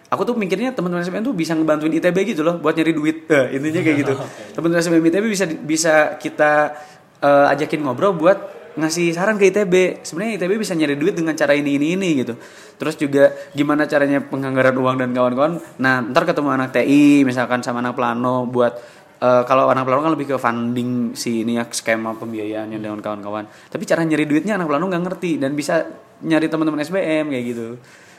[0.08, 3.28] Aku tuh mikirnya teman-teman SBM tuh bisa ngebantuin ITB gitu loh buat nyari duit.
[3.28, 4.14] Eh, intinya kayak gitu.
[4.56, 6.72] Teman-teman SBM ITB bisa bisa kita
[7.20, 10.00] eh, ajakin ngobrol buat ngasih saran ke ITB.
[10.00, 12.40] Sebenarnya ITB bisa nyari duit dengan cara ini ini ini gitu.
[12.80, 15.52] Terus juga gimana caranya penganggaran uang dan kawan-kawan.
[15.76, 18.80] Nah, ntar ketemu anak TI misalkan sama anak plano buat
[19.20, 23.44] eh, kalau anak plano kan lebih ke funding si ini ya skema pembiayaannya dengan kawan-kawan.
[23.68, 25.84] Tapi cara nyari duitnya anak plano nggak ngerti dan bisa
[26.24, 27.68] nyari teman-teman SBM kayak gitu.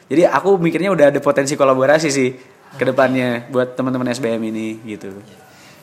[0.10, 2.30] Jadi aku mikirnya udah ada potensi kolaborasi sih
[2.69, 5.10] ke depannya buat teman-teman SBM ini gitu.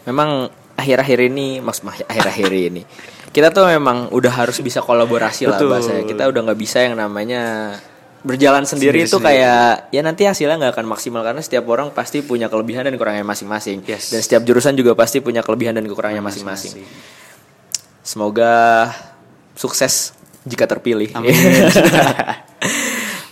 [0.03, 2.87] memang akhir-akhir ini mas mah- akhir-akhir ini
[3.35, 5.75] kita tuh memang udah harus bisa kolaborasi lah Betul.
[5.75, 7.75] bahasanya kita udah nggak bisa yang namanya
[8.23, 12.47] berjalan sendiri itu kayak ya nanti hasilnya nggak akan maksimal karena setiap orang pasti punya
[12.47, 14.15] kelebihan dan kekurangannya masing-masing Yes.
[14.15, 16.87] dan setiap jurusan juga pasti punya kelebihan dan kekurangannya masing-masing
[18.01, 18.87] semoga
[19.55, 20.15] sukses
[20.47, 21.35] jika terpilih Amin.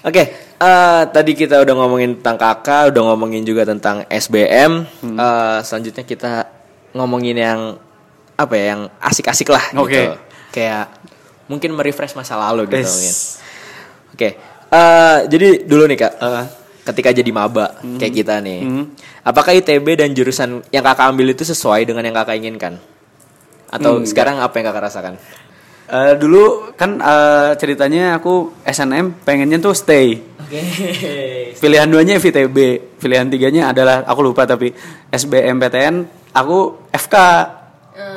[0.05, 0.23] Oke,
[0.61, 4.85] eh, tadi kita udah ngomongin tentang kakak, udah ngomongin juga tentang SBM.
[5.01, 5.17] Hmm.
[5.17, 6.33] Eh, selanjutnya kita
[6.93, 7.61] ngomongin yang
[8.37, 9.97] apa ya, yang asik-asik lah Oke.
[9.97, 10.13] gitu.
[10.53, 10.93] Kayak
[11.49, 12.93] mungkin merefresh masa lalu gitu Yes.
[12.93, 13.15] mungkin.
[14.13, 14.29] Oke,
[14.71, 16.45] eh, jadi dulu nih kak, Eh.
[16.85, 18.85] ketika jadi maba kayak kita nih, Hmm.
[19.25, 22.77] apakah ITB dan jurusan yang kakak ambil itu sesuai dengan yang kakak inginkan?
[23.73, 25.15] Atau Hmm, sekarang apa yang kakak rasakan?
[25.85, 30.17] Eh, dulu kan eh, ceritanya aku SNM pengennya tuh stay.
[30.41, 30.61] Oke.
[31.61, 32.57] Pilihan duanya FITB,
[32.97, 34.73] pilihan tiganya adalah aku lupa tapi
[35.13, 37.17] SBMPTN aku FK.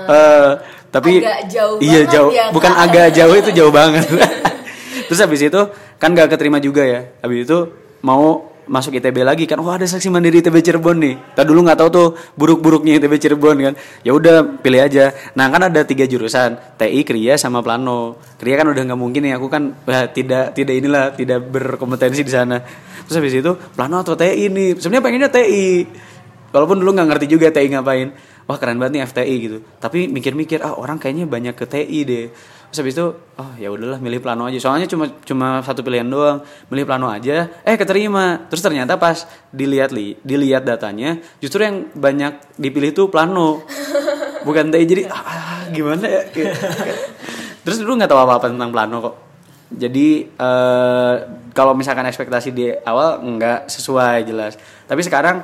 [0.08, 0.52] Eh,
[0.88, 2.84] tapi Agak jauh iya jauh, ya, bukan Kak.
[2.88, 4.08] agak jauh itu jauh banget.
[5.12, 5.62] Terus habis itu
[6.00, 7.04] kan gak keterima juga ya.
[7.20, 7.58] Habis itu
[8.00, 9.60] mau masuk ITB lagi kan.
[9.64, 11.16] Wah, ada seleksi mandiri ITB Cirebon nih.
[11.34, 13.74] Kita dulu nggak tahu tuh buruk-buruknya ITB Cirebon kan.
[14.04, 15.16] Ya udah pilih aja.
[15.34, 18.20] Nah, kan ada tiga jurusan, TI, Kria sama Plano.
[18.38, 19.40] Kria kan udah nggak mungkin ya.
[19.40, 19.74] Aku kan
[20.14, 22.62] tidak tidak inilah tidak berkompetensi di sana.
[23.08, 24.78] Terus habis itu Plano atau TI nih.
[24.78, 25.88] Sebenarnya pengennya TI.
[26.52, 28.12] Walaupun dulu nggak ngerti juga TI ngapain.
[28.48, 29.58] Wah keren banget nih FTI gitu.
[29.80, 32.26] Tapi mikir-mikir ah orang kayaknya banyak ke TI deh.
[32.68, 34.60] Terus habis itu oh ya udahlah milih plano aja.
[34.60, 36.44] Soalnya cuma cuma satu pilihan doang.
[36.68, 37.48] Milih plano aja.
[37.64, 38.48] Eh keterima.
[38.52, 43.64] Terus ternyata pas dilihat li, dilihat datanya justru yang banyak dipilih tuh plano.
[44.48, 46.22] Bukan TI jadi ah, gimana ya?
[47.64, 49.16] Terus dulu nggak tahu apa-apa tentang plano kok.
[49.68, 51.14] Jadi eh,
[51.52, 54.56] kalau misalkan ekspektasi di awal nggak sesuai jelas.
[54.88, 55.44] Tapi sekarang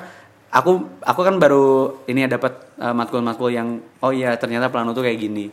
[0.53, 5.01] aku aku kan baru ini ya dapat uh, matkul-matkul yang oh iya ternyata plano tuh
[5.01, 5.49] kayak gini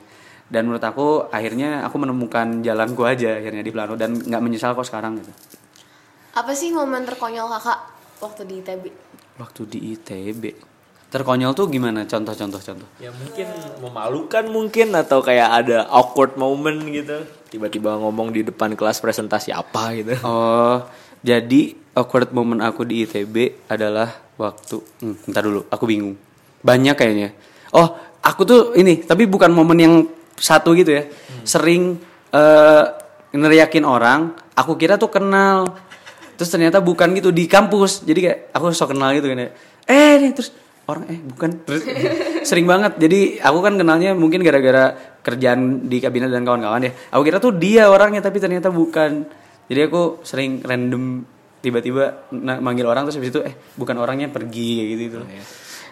[0.50, 4.84] dan menurut aku akhirnya aku menemukan jalanku aja akhirnya di plano dan nggak menyesal kok
[4.84, 5.30] sekarang gitu
[6.30, 7.78] Apa sih momen terkonyol kakak
[8.18, 8.84] waktu di ITB?
[9.38, 10.42] waktu di ITB
[11.10, 13.46] terkonyol tuh gimana contoh-contoh contoh Ya mungkin
[13.80, 17.26] memalukan mungkin atau kayak ada awkward moment gitu.
[17.50, 20.14] Tiba-tiba ngomong di depan kelas presentasi apa gitu.
[20.22, 20.86] oh
[21.20, 24.06] jadi awkward moment aku di ITB adalah
[24.38, 26.14] waktu hmm, bentar dulu aku bingung
[26.62, 27.34] banyak kayaknya
[27.74, 27.90] oh
[28.22, 29.94] aku tuh ini tapi bukan momen yang
[30.40, 31.02] satu gitu ya.
[31.44, 32.00] Sering
[32.32, 32.84] eh
[33.30, 35.68] neriakin orang aku kira tuh kenal.
[36.40, 38.02] Terus ternyata bukan gitu di kampus.
[38.08, 39.50] Jadi kayak aku sok kenal gitu kan ya.
[39.84, 40.56] Eh nih terus
[40.88, 41.50] orang eh bukan.
[41.68, 41.82] Terus
[42.48, 42.96] sering banget.
[42.96, 46.92] Jadi aku kan kenalnya mungkin gara-gara kerjaan di kabinet dan kawan-kawan ya.
[47.12, 49.28] Aku kira tuh dia orangnya tapi ternyata bukan.
[49.68, 51.22] Jadi aku sering random
[51.60, 55.16] tiba-tiba manggil orang terus habis itu eh bukan orangnya pergi kayak gitu gitu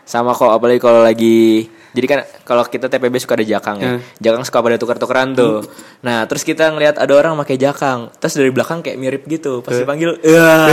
[0.09, 3.91] Sama kok apalagi kalau lagi jadi kan kalau kita TPB suka ada jakang ya.
[3.97, 4.01] Hmm.
[4.21, 5.65] Jakang suka pada tukar-tukaran tuh.
[6.01, 8.13] Nah, terus kita ngelihat ada orang pakai jakang.
[8.17, 9.61] Terus dari belakang kayak mirip gitu.
[9.65, 10.69] Pas dipanggil, "Wah."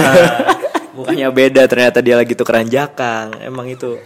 [0.96, 3.36] mukanya beda ternyata dia lagi tukeran jakang.
[3.44, 4.00] Emang itu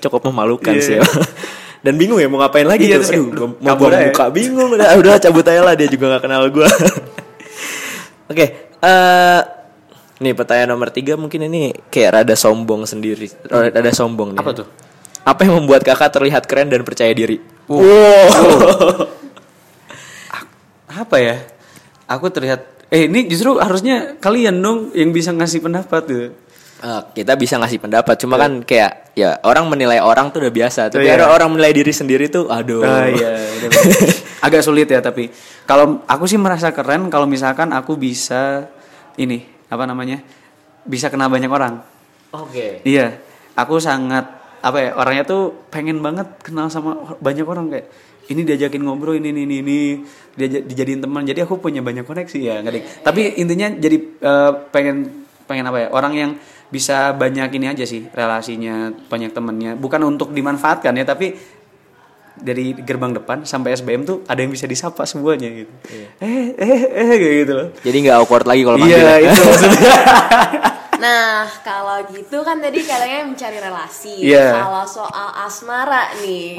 [0.00, 0.98] cukup memalukan sih.
[0.98, 1.04] ya.
[1.84, 3.06] Dan bingung ya mau ngapain lagi Iya, tuh.
[3.06, 4.70] terus kayak, Aduh, "Duh, mau buang aja." muka bingung.
[4.74, 6.66] Udah, udah cabut aja lah dia juga gak kenal gua.
[8.30, 8.46] Oke,
[8.82, 9.40] eh
[10.18, 14.40] nih pertanyaan nomor tiga mungkin ini kayak rada sombong sendiri, rada sombong nih.
[14.42, 14.66] Apa tuh?
[15.22, 17.38] Apa yang membuat kakak terlihat keren dan percaya diri?
[20.88, 21.36] apa ya
[22.08, 26.32] aku terlihat eh ini justru harusnya kalian dong yang bisa ngasih pendapat tuh
[26.78, 30.94] Eh, kita bisa ngasih pendapat, cuma kan kayak ya orang menilai orang tuh udah biasa,
[30.94, 31.18] tapi iya.
[31.18, 32.86] ada orang menilai diri sendiri tuh, aduh.
[32.86, 34.14] Ah, iya, udah bener.
[34.38, 35.30] agak sulit ya tapi
[35.66, 38.70] kalau aku sih merasa keren kalau misalkan aku bisa
[39.18, 40.24] ini apa namanya
[40.88, 41.84] bisa kenal banyak orang.
[42.28, 42.84] Oke.
[42.84, 43.16] iya
[43.56, 44.28] aku sangat
[44.60, 47.88] apa ya orangnya tuh pengen banget kenal sama banyak orang kayak
[48.28, 49.78] ini diajakin ngobrol ini ini ini, ini
[50.36, 51.24] dia dijadiin teman.
[51.24, 55.88] Jadi aku punya banyak koneksi ya nggak tapi intinya jadi eh, pengen pengen apa ya
[55.88, 56.30] orang yang
[56.68, 59.72] bisa banyak ini aja sih relasinya banyak temennya.
[59.80, 61.32] Bukan untuk dimanfaatkan ya tapi
[62.38, 65.72] dari gerbang depan sampai SBM tuh ada yang bisa disapa semuanya gitu
[66.18, 68.96] eh eh eh kayak gitu loh Jadi nggak awkward lagi kalau manggil.
[68.96, 69.30] iya ya.
[69.30, 69.92] itu maksudnya
[70.98, 74.18] Nah, kalau gitu kan tadi katanya mencari relasi.
[74.18, 74.50] Iya.
[74.66, 76.58] Kalau soal asmara nih.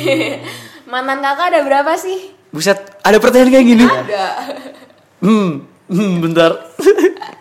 [0.90, 2.40] Mantan kakak ada berapa sih?
[2.50, 4.26] buset ada pertanyaan kayak gini Ada.
[5.22, 5.50] Hmm,
[5.86, 6.50] hmm bentar.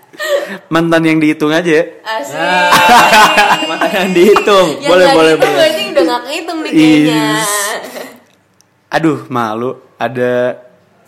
[0.74, 1.84] Mantan yang dihitung aja ya.
[2.06, 2.38] Asik.
[3.70, 4.68] Mana yang dihitung?
[4.82, 5.58] Yang boleh boleh dihitung boleh.
[5.58, 7.24] berarti udah gak kehitung nih kayaknya.
[7.42, 7.52] Is.
[8.90, 9.72] Aduh, malu.
[10.02, 10.58] Ada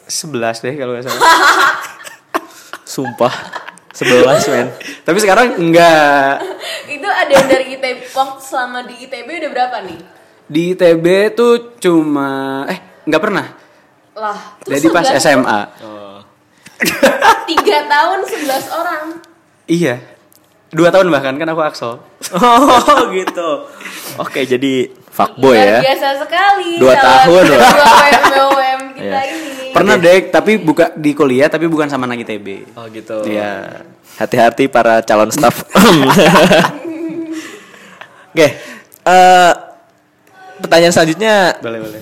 [0.05, 1.21] 11 deh kalau nggak salah.
[2.93, 3.33] Sumpah.
[3.91, 4.67] Sebelas men.
[5.03, 6.39] Tapi sekarang enggak.
[6.87, 9.99] Itu ada yang dari ITB Pok selama di ITB udah berapa nih?
[10.47, 11.05] Di ITB
[11.35, 13.45] tuh cuma eh nggak pernah.
[14.15, 15.59] Lah, Jadi pas 11 SMA.
[17.45, 19.03] Tiga tahun 11 orang.
[19.65, 19.95] Iya.
[20.71, 21.99] Dua tahun bahkan kan aku Axel.
[22.31, 23.49] Oh gitu.
[24.17, 25.83] Oke jadi fuckboy ya.
[25.83, 26.79] biasa sekali.
[26.79, 27.59] Dua tahun loh.
[28.91, 29.21] Kita Iya.
[29.27, 29.73] ini.
[29.73, 32.75] Pernah dek, tapi buka di kuliah tapi bukan sama anak ITB.
[32.75, 33.23] Oh gitu.
[33.25, 33.83] Iya.
[34.15, 35.65] Hati-hati para calon staff.
[38.31, 38.47] Oke.
[39.01, 39.51] eh,
[40.61, 42.01] pertanyaan selanjutnya Boleh boleh.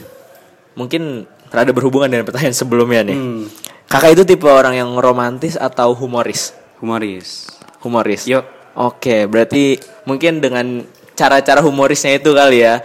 [0.75, 1.03] mungkin
[1.49, 3.17] rada berhubungan dengan pertanyaan sebelumnya nih.
[3.17, 3.43] Hmm.
[3.89, 6.53] Kakak itu tipe orang yang romantis atau humoris?
[6.77, 7.49] Humoris.
[7.81, 8.29] Humoris.
[8.29, 8.45] Yuk.
[8.77, 10.85] Oke, berarti mungkin dengan
[11.17, 12.79] cara-cara humorisnya itu kali ya.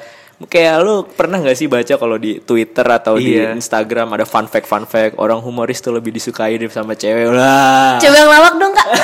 [0.48, 3.54] Kayak lu pernah gak sih baca kalau di Twitter atau Iya.
[3.54, 7.30] di Instagram ada fun fact fun fact orang humoris tuh lebih disukai daripada sama cewek
[7.30, 8.00] lah.
[8.02, 8.88] Coba yang lawak dong kak.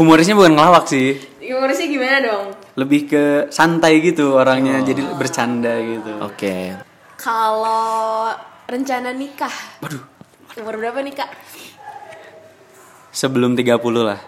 [0.00, 1.20] Humorisnya bukan ngelawak sih.
[1.44, 2.44] Humorisnya gimana dong?
[2.78, 6.12] Lebih ke santai gitu orangnya, jadi bercanda gitu.
[6.24, 6.72] Oke.
[7.20, 8.32] Kalau
[8.70, 9.52] rencana nikah,
[9.82, 10.02] Waduh,
[10.58, 11.30] Umur berapa nih kak?
[13.10, 14.20] Sebelum 30 lah.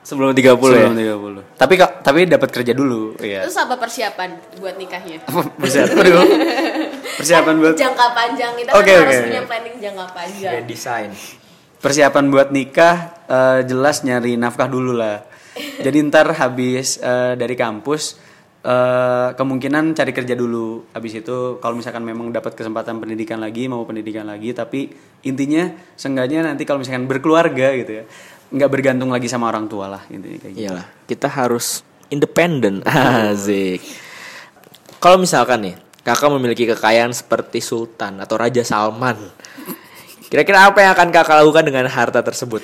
[0.00, 0.40] Sebelum 30
[0.72, 0.88] ya.
[0.88, 1.60] Sebelum 30.
[1.60, 3.44] Tapi kak, tapi dapat kerja dulu, iya.
[3.44, 5.20] Terus apa persiapan buat nikahnya?
[5.62, 6.24] Persiapan aduh.
[7.20, 9.26] Persiapan buat Jangka panjang kita Oke, kan harus oke.
[9.28, 10.52] punya planning jangka panjang.
[10.56, 11.10] Kayak desain.
[11.80, 15.24] persiapan buat nikah eh, jelas nyari nafkah dulu lah.
[15.84, 18.20] Jadi ntar habis eh, dari kampus
[18.64, 20.90] eh, kemungkinan cari kerja dulu.
[20.92, 24.92] Habis itu kalau misalkan memang dapat kesempatan pendidikan lagi mau pendidikan lagi tapi
[25.24, 28.04] intinya seenggaknya nanti kalau misalkan berkeluarga gitu ya
[28.50, 30.66] nggak bergantung lagi sama orang tua lah intinya kayak gitu.
[30.66, 32.82] Iyalah, kita harus independen.
[33.30, 33.78] Asik.
[34.98, 39.16] Kalau misalkan nih, kakak memiliki kekayaan seperti Sultan atau Raja Salman.
[40.28, 42.62] Kira-kira apa yang akan kakak lakukan dengan harta tersebut?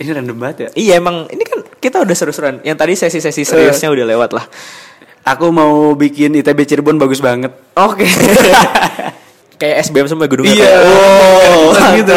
[0.00, 0.68] Ini random banget ya.
[0.76, 2.56] Iya emang ini kan kita udah seru-seruan.
[2.64, 4.46] Yang tadi sesi-sesi seriusnya udah lewat lah.
[5.24, 7.52] Aku mau bikin ITB Cirebon bagus banget.
[7.76, 8.08] Oke.
[9.60, 10.56] Kayak SBM semua gedungnya.
[10.56, 10.76] Iya.
[10.80, 12.16] Oh, gitu.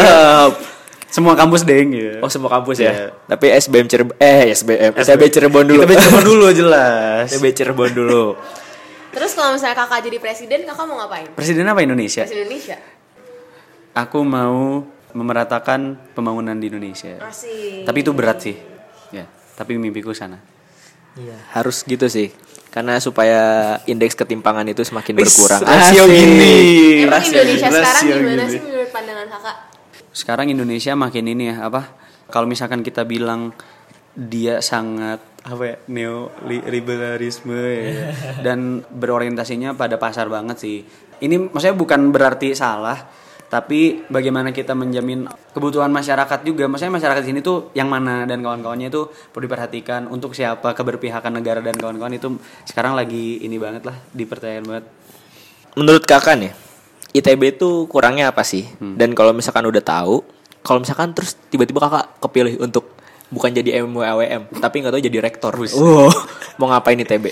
[1.12, 2.18] Semua kampus deng ya.
[2.24, 2.90] Oh semua kampus ya.
[2.90, 3.06] Iya.
[3.30, 5.80] Tapi SBM Cirebon eh SBM ITB Cirebon dulu.
[5.84, 7.30] ITB Cirebon dulu jelas.
[7.30, 8.24] ITB Cirebon dulu.
[9.14, 11.30] Terus kalau misalnya kakak jadi presiden, kakak mau ngapain?
[11.38, 12.26] Presiden apa Indonesia?
[12.26, 12.76] Presiden Indonesia.
[13.94, 14.82] Aku mau
[15.14, 17.22] memeratakan pembangunan di Indonesia.
[17.22, 17.86] Masih.
[17.86, 18.58] Tapi itu berat sih.
[19.14, 20.42] Ya, tapi mimpiku sana.
[21.14, 22.34] Iya, harus gitu sih.
[22.74, 23.42] Karena supaya
[23.86, 25.62] indeks ketimpangan itu semakin berkurang.
[25.62, 26.54] rasio gini.
[27.06, 28.50] Emang Rasio- Indonesia sekarang rasio gimana gini.
[28.50, 29.56] sih menurut pandangan kakak?
[30.10, 31.82] Sekarang Indonesia makin ini ya, apa?
[32.26, 33.54] Kalau misalkan kita bilang
[34.10, 38.10] dia sangat apa ya neoliberalisme ya
[38.46, 40.82] dan berorientasinya pada pasar banget sih.
[41.14, 42.98] Ini maksudnya bukan berarti salah,
[43.54, 46.66] tapi bagaimana kita menjamin kebutuhan masyarakat juga.
[46.66, 51.38] Maksudnya masyarakat di sini tuh yang mana dan kawan-kawannya itu perlu diperhatikan untuk siapa keberpihakan
[51.38, 52.34] negara dan kawan-kawan itu
[52.66, 54.84] sekarang lagi ini banget lah dipercayakan banget.
[55.78, 56.50] Menurut kakak nih,
[57.14, 58.66] ITB itu kurangnya apa sih?
[58.82, 58.98] Hmm.
[58.98, 60.26] Dan kalau misalkan udah tahu,
[60.66, 62.90] kalau misalkan terus tiba-tiba kakak kepilih untuk
[63.30, 65.54] bukan jadi MWAWM, tapi nggak tahu jadi rektor.
[65.78, 66.10] Oh,
[66.58, 67.30] mau ngapain ITB?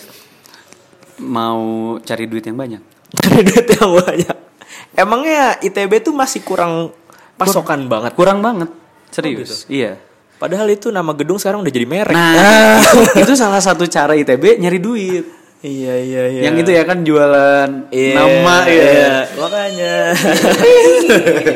[1.18, 2.83] Mau cari duit yang banyak.
[3.18, 4.51] Karena duit yang banyak.
[4.93, 6.93] Emangnya ITB tuh masih kurang
[7.34, 8.12] pasokan banget.
[8.12, 8.68] Kurang banget.
[9.09, 9.64] Serius.
[9.66, 9.97] Iya.
[10.36, 12.12] Padahal itu nama gedung sekarang udah jadi merek.
[12.12, 12.82] Nah,
[13.22, 15.24] itu salah satu cara ITB nyari duit.
[15.61, 16.40] iya iya iya.
[16.45, 18.74] Yang itu ya kan jualan Iya, nama ya.
[18.74, 19.14] iya.
[19.32, 19.95] Makanya.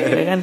[0.07, 0.41] Iya kan?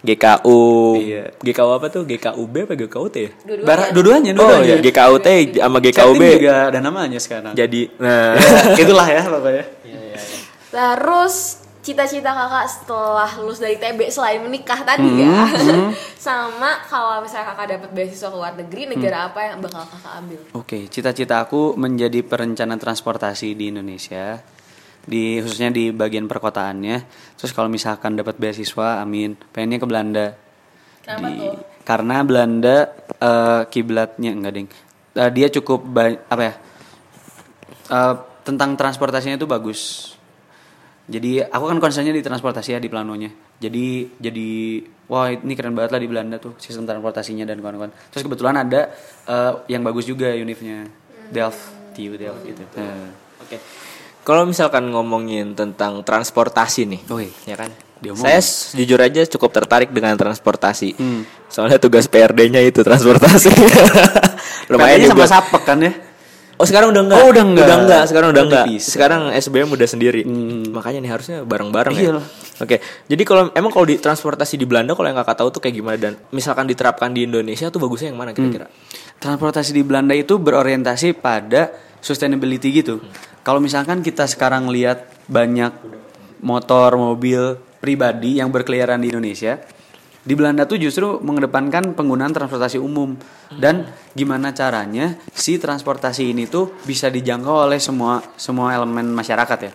[0.00, 0.62] GKU.
[0.96, 1.24] Iya.
[1.36, 2.02] GKU apa tuh?
[2.04, 3.30] GKUB apa GKUT ya?
[3.36, 3.66] Dua-duanya.
[3.66, 4.64] Bara- Dua-duanya, Oh dua-duanya.
[4.70, 7.52] iya, GKUT sama GKUB Setting juga ada namanya sekarang.
[7.52, 8.32] jadi nah
[8.80, 9.64] Itulah ya pokoknya.
[10.70, 11.34] Terus
[11.80, 15.36] cita-cita kakak setelah lulus dari TB selain menikah tadi Hmm, ya,
[16.20, 19.28] sama kalau misalnya kakak dapat beasiswa ke luar negeri, negara Hmm.
[19.28, 20.40] apa yang bakal kakak ambil?
[20.52, 24.40] Oke, cita-cita aku menjadi perencana transportasi di Indonesia.
[25.00, 26.96] Di khususnya di bagian perkotaannya.
[27.34, 29.32] Terus kalau misalkan dapat beasiswa, amin.
[29.48, 30.26] Pengennya ke Belanda.
[31.00, 31.54] Kenapa Di- tuh?
[31.80, 32.76] Karena Belanda
[33.16, 34.68] eh, kiblatnya enggak ding.
[35.16, 35.88] Eh, dia cukup
[36.28, 36.54] apa ya?
[37.88, 40.12] Eh, tentang transportasinya itu bagus.
[41.10, 43.34] Jadi aku kan concernnya di transportasi ya di planonya.
[43.58, 44.78] Jadi jadi
[45.10, 47.90] wah ini keren banget lah di Belanda tuh sistem transportasinya dan kawan-kawan.
[48.14, 48.94] Terus kebetulan ada
[49.26, 50.86] eh, yang bagus juga univnya
[51.34, 51.58] Delft,
[51.98, 52.62] TU Delft gitu.
[52.78, 53.10] Eh,
[53.42, 53.58] Oke.
[54.22, 57.32] Kalau misalkan ngomongin tentang transportasi nih, Woi.
[57.48, 57.72] ya kan?
[57.98, 58.38] Diomongin.
[58.38, 58.40] Saya
[58.80, 60.94] jujur aja cukup tertarik dengan transportasi.
[60.94, 61.26] Hmm.
[61.50, 63.50] Soalnya tugas PRD-nya itu transportasi.
[64.72, 65.26] Lumayan juga.
[65.26, 65.92] sama sapek kan ya?
[66.60, 67.18] Oh sekarang udah enggak?
[67.24, 67.64] Oh, udah enggak.
[67.64, 68.64] Udah enggak, sekarang udah enggak.
[68.84, 70.28] Sekarang SBM udah sendiri.
[70.28, 70.68] Hmm.
[70.76, 72.20] Makanya nih harusnya bareng-bareng ya.
[72.60, 72.84] Oke.
[73.08, 75.96] Jadi kalau emang kalau di transportasi di Belanda kalau yang kakak tahu tuh kayak gimana
[75.96, 78.68] dan misalkan diterapkan di Indonesia tuh bagusnya yang mana kira-kira?
[79.16, 81.72] Transportasi di Belanda itu berorientasi pada
[82.04, 83.00] sustainability gitu.
[83.40, 85.72] Kalau misalkan kita sekarang lihat banyak
[86.44, 89.56] motor, mobil pribadi yang berkeliaran di Indonesia,
[90.20, 93.16] di Belanda tuh justru mengedepankan penggunaan transportasi umum.
[93.50, 99.72] Dan gimana caranya si transportasi ini tuh bisa dijangkau oleh semua semua elemen masyarakat ya.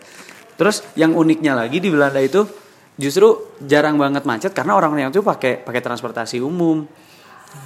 [0.55, 2.45] Terus yang uniknya lagi di Belanda itu
[2.95, 6.85] justru jarang banget macet karena orang yang tuh pakai pakai transportasi umum.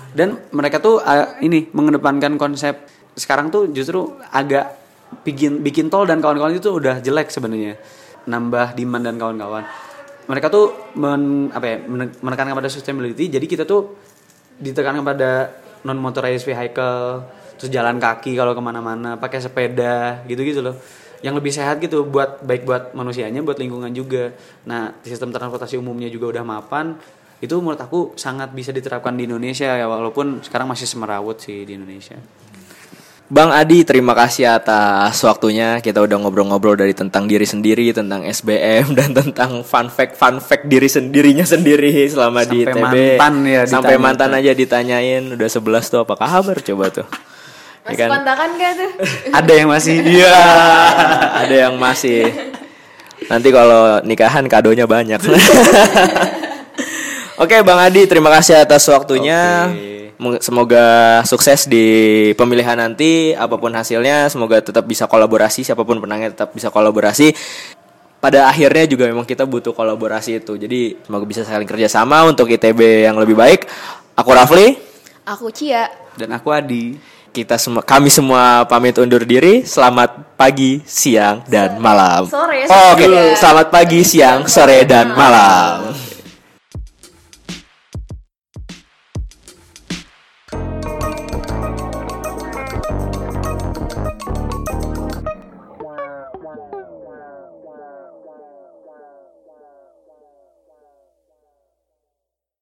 [0.09, 4.79] Dan mereka tuh uh, ini mengedepankan konsep sekarang tuh justru agak
[5.21, 7.77] bikin bikin tol dan kawan-kawan itu udah jelek sebenarnya.
[8.25, 9.88] Nambah demand dan kawan-kawan
[10.29, 13.33] mereka tuh men, apa ya, men- menekankan pada sustainability.
[13.33, 13.97] Jadi kita tuh
[14.61, 15.49] ditekankan pada
[15.81, 17.25] non motorized vehicle
[17.57, 20.77] terus jalan kaki kalau ke mana-mana pakai sepeda gitu-gitu loh.
[21.19, 24.31] Yang lebih sehat gitu buat baik buat manusianya buat lingkungan juga.
[24.69, 26.95] Nah sistem transportasi umumnya juga udah mapan.
[27.41, 31.73] Itu menurut aku sangat bisa diterapkan di Indonesia ya walaupun sekarang masih semerawut sih di
[31.75, 32.19] Indonesia
[33.29, 35.77] Bang Adi, terima kasih atas waktunya.
[35.77, 40.65] Kita udah ngobrol-ngobrol dari tentang diri sendiri, tentang SBM dan tentang fun fact fun fact
[40.65, 42.95] diri sendirinya sendiri selama di Sampai ITB.
[43.21, 44.01] mantan ya Sampai ditanya.
[44.01, 45.23] mantan aja ditanyain.
[45.29, 47.05] Udah 11 tuh apa kabar coba tuh.
[47.05, 48.09] Ya Masih kan?
[48.11, 48.89] kontakan gak tuh?
[49.37, 50.37] Ada yang masih Iya,
[51.41, 52.21] ada yang masih.
[53.25, 55.21] Nanti kalau nikahan kadonya banyak.
[57.37, 59.69] Oke, Bang Adi, terima kasih atas waktunya.
[59.69, 60.85] Meng- Semoga
[61.23, 61.85] sukses di
[62.35, 67.31] pemilihan nanti, apa pun hasilnya, semoga tetap bisa kolaborasi, siapa pun penangnya tetap bisa kolaborasi.
[68.19, 70.59] Pada akhirnya juga memang kita butuh kolaborasi itu.
[70.59, 73.63] Jadi semoga bisa saling kerjasama untuk ITB yang lebih baik.
[74.19, 74.75] Aku Rafli,
[75.23, 75.87] Aku Cia.
[76.19, 76.99] dan aku Adi.
[77.29, 79.61] kita semua, kami semua pamit undur diri.
[79.63, 82.25] Selamat pagi, siang, dan malam.
[82.27, 83.37] Sore, Oh, Oke, sore.
[83.37, 85.93] selamat pagi, siang, sore, dan malam.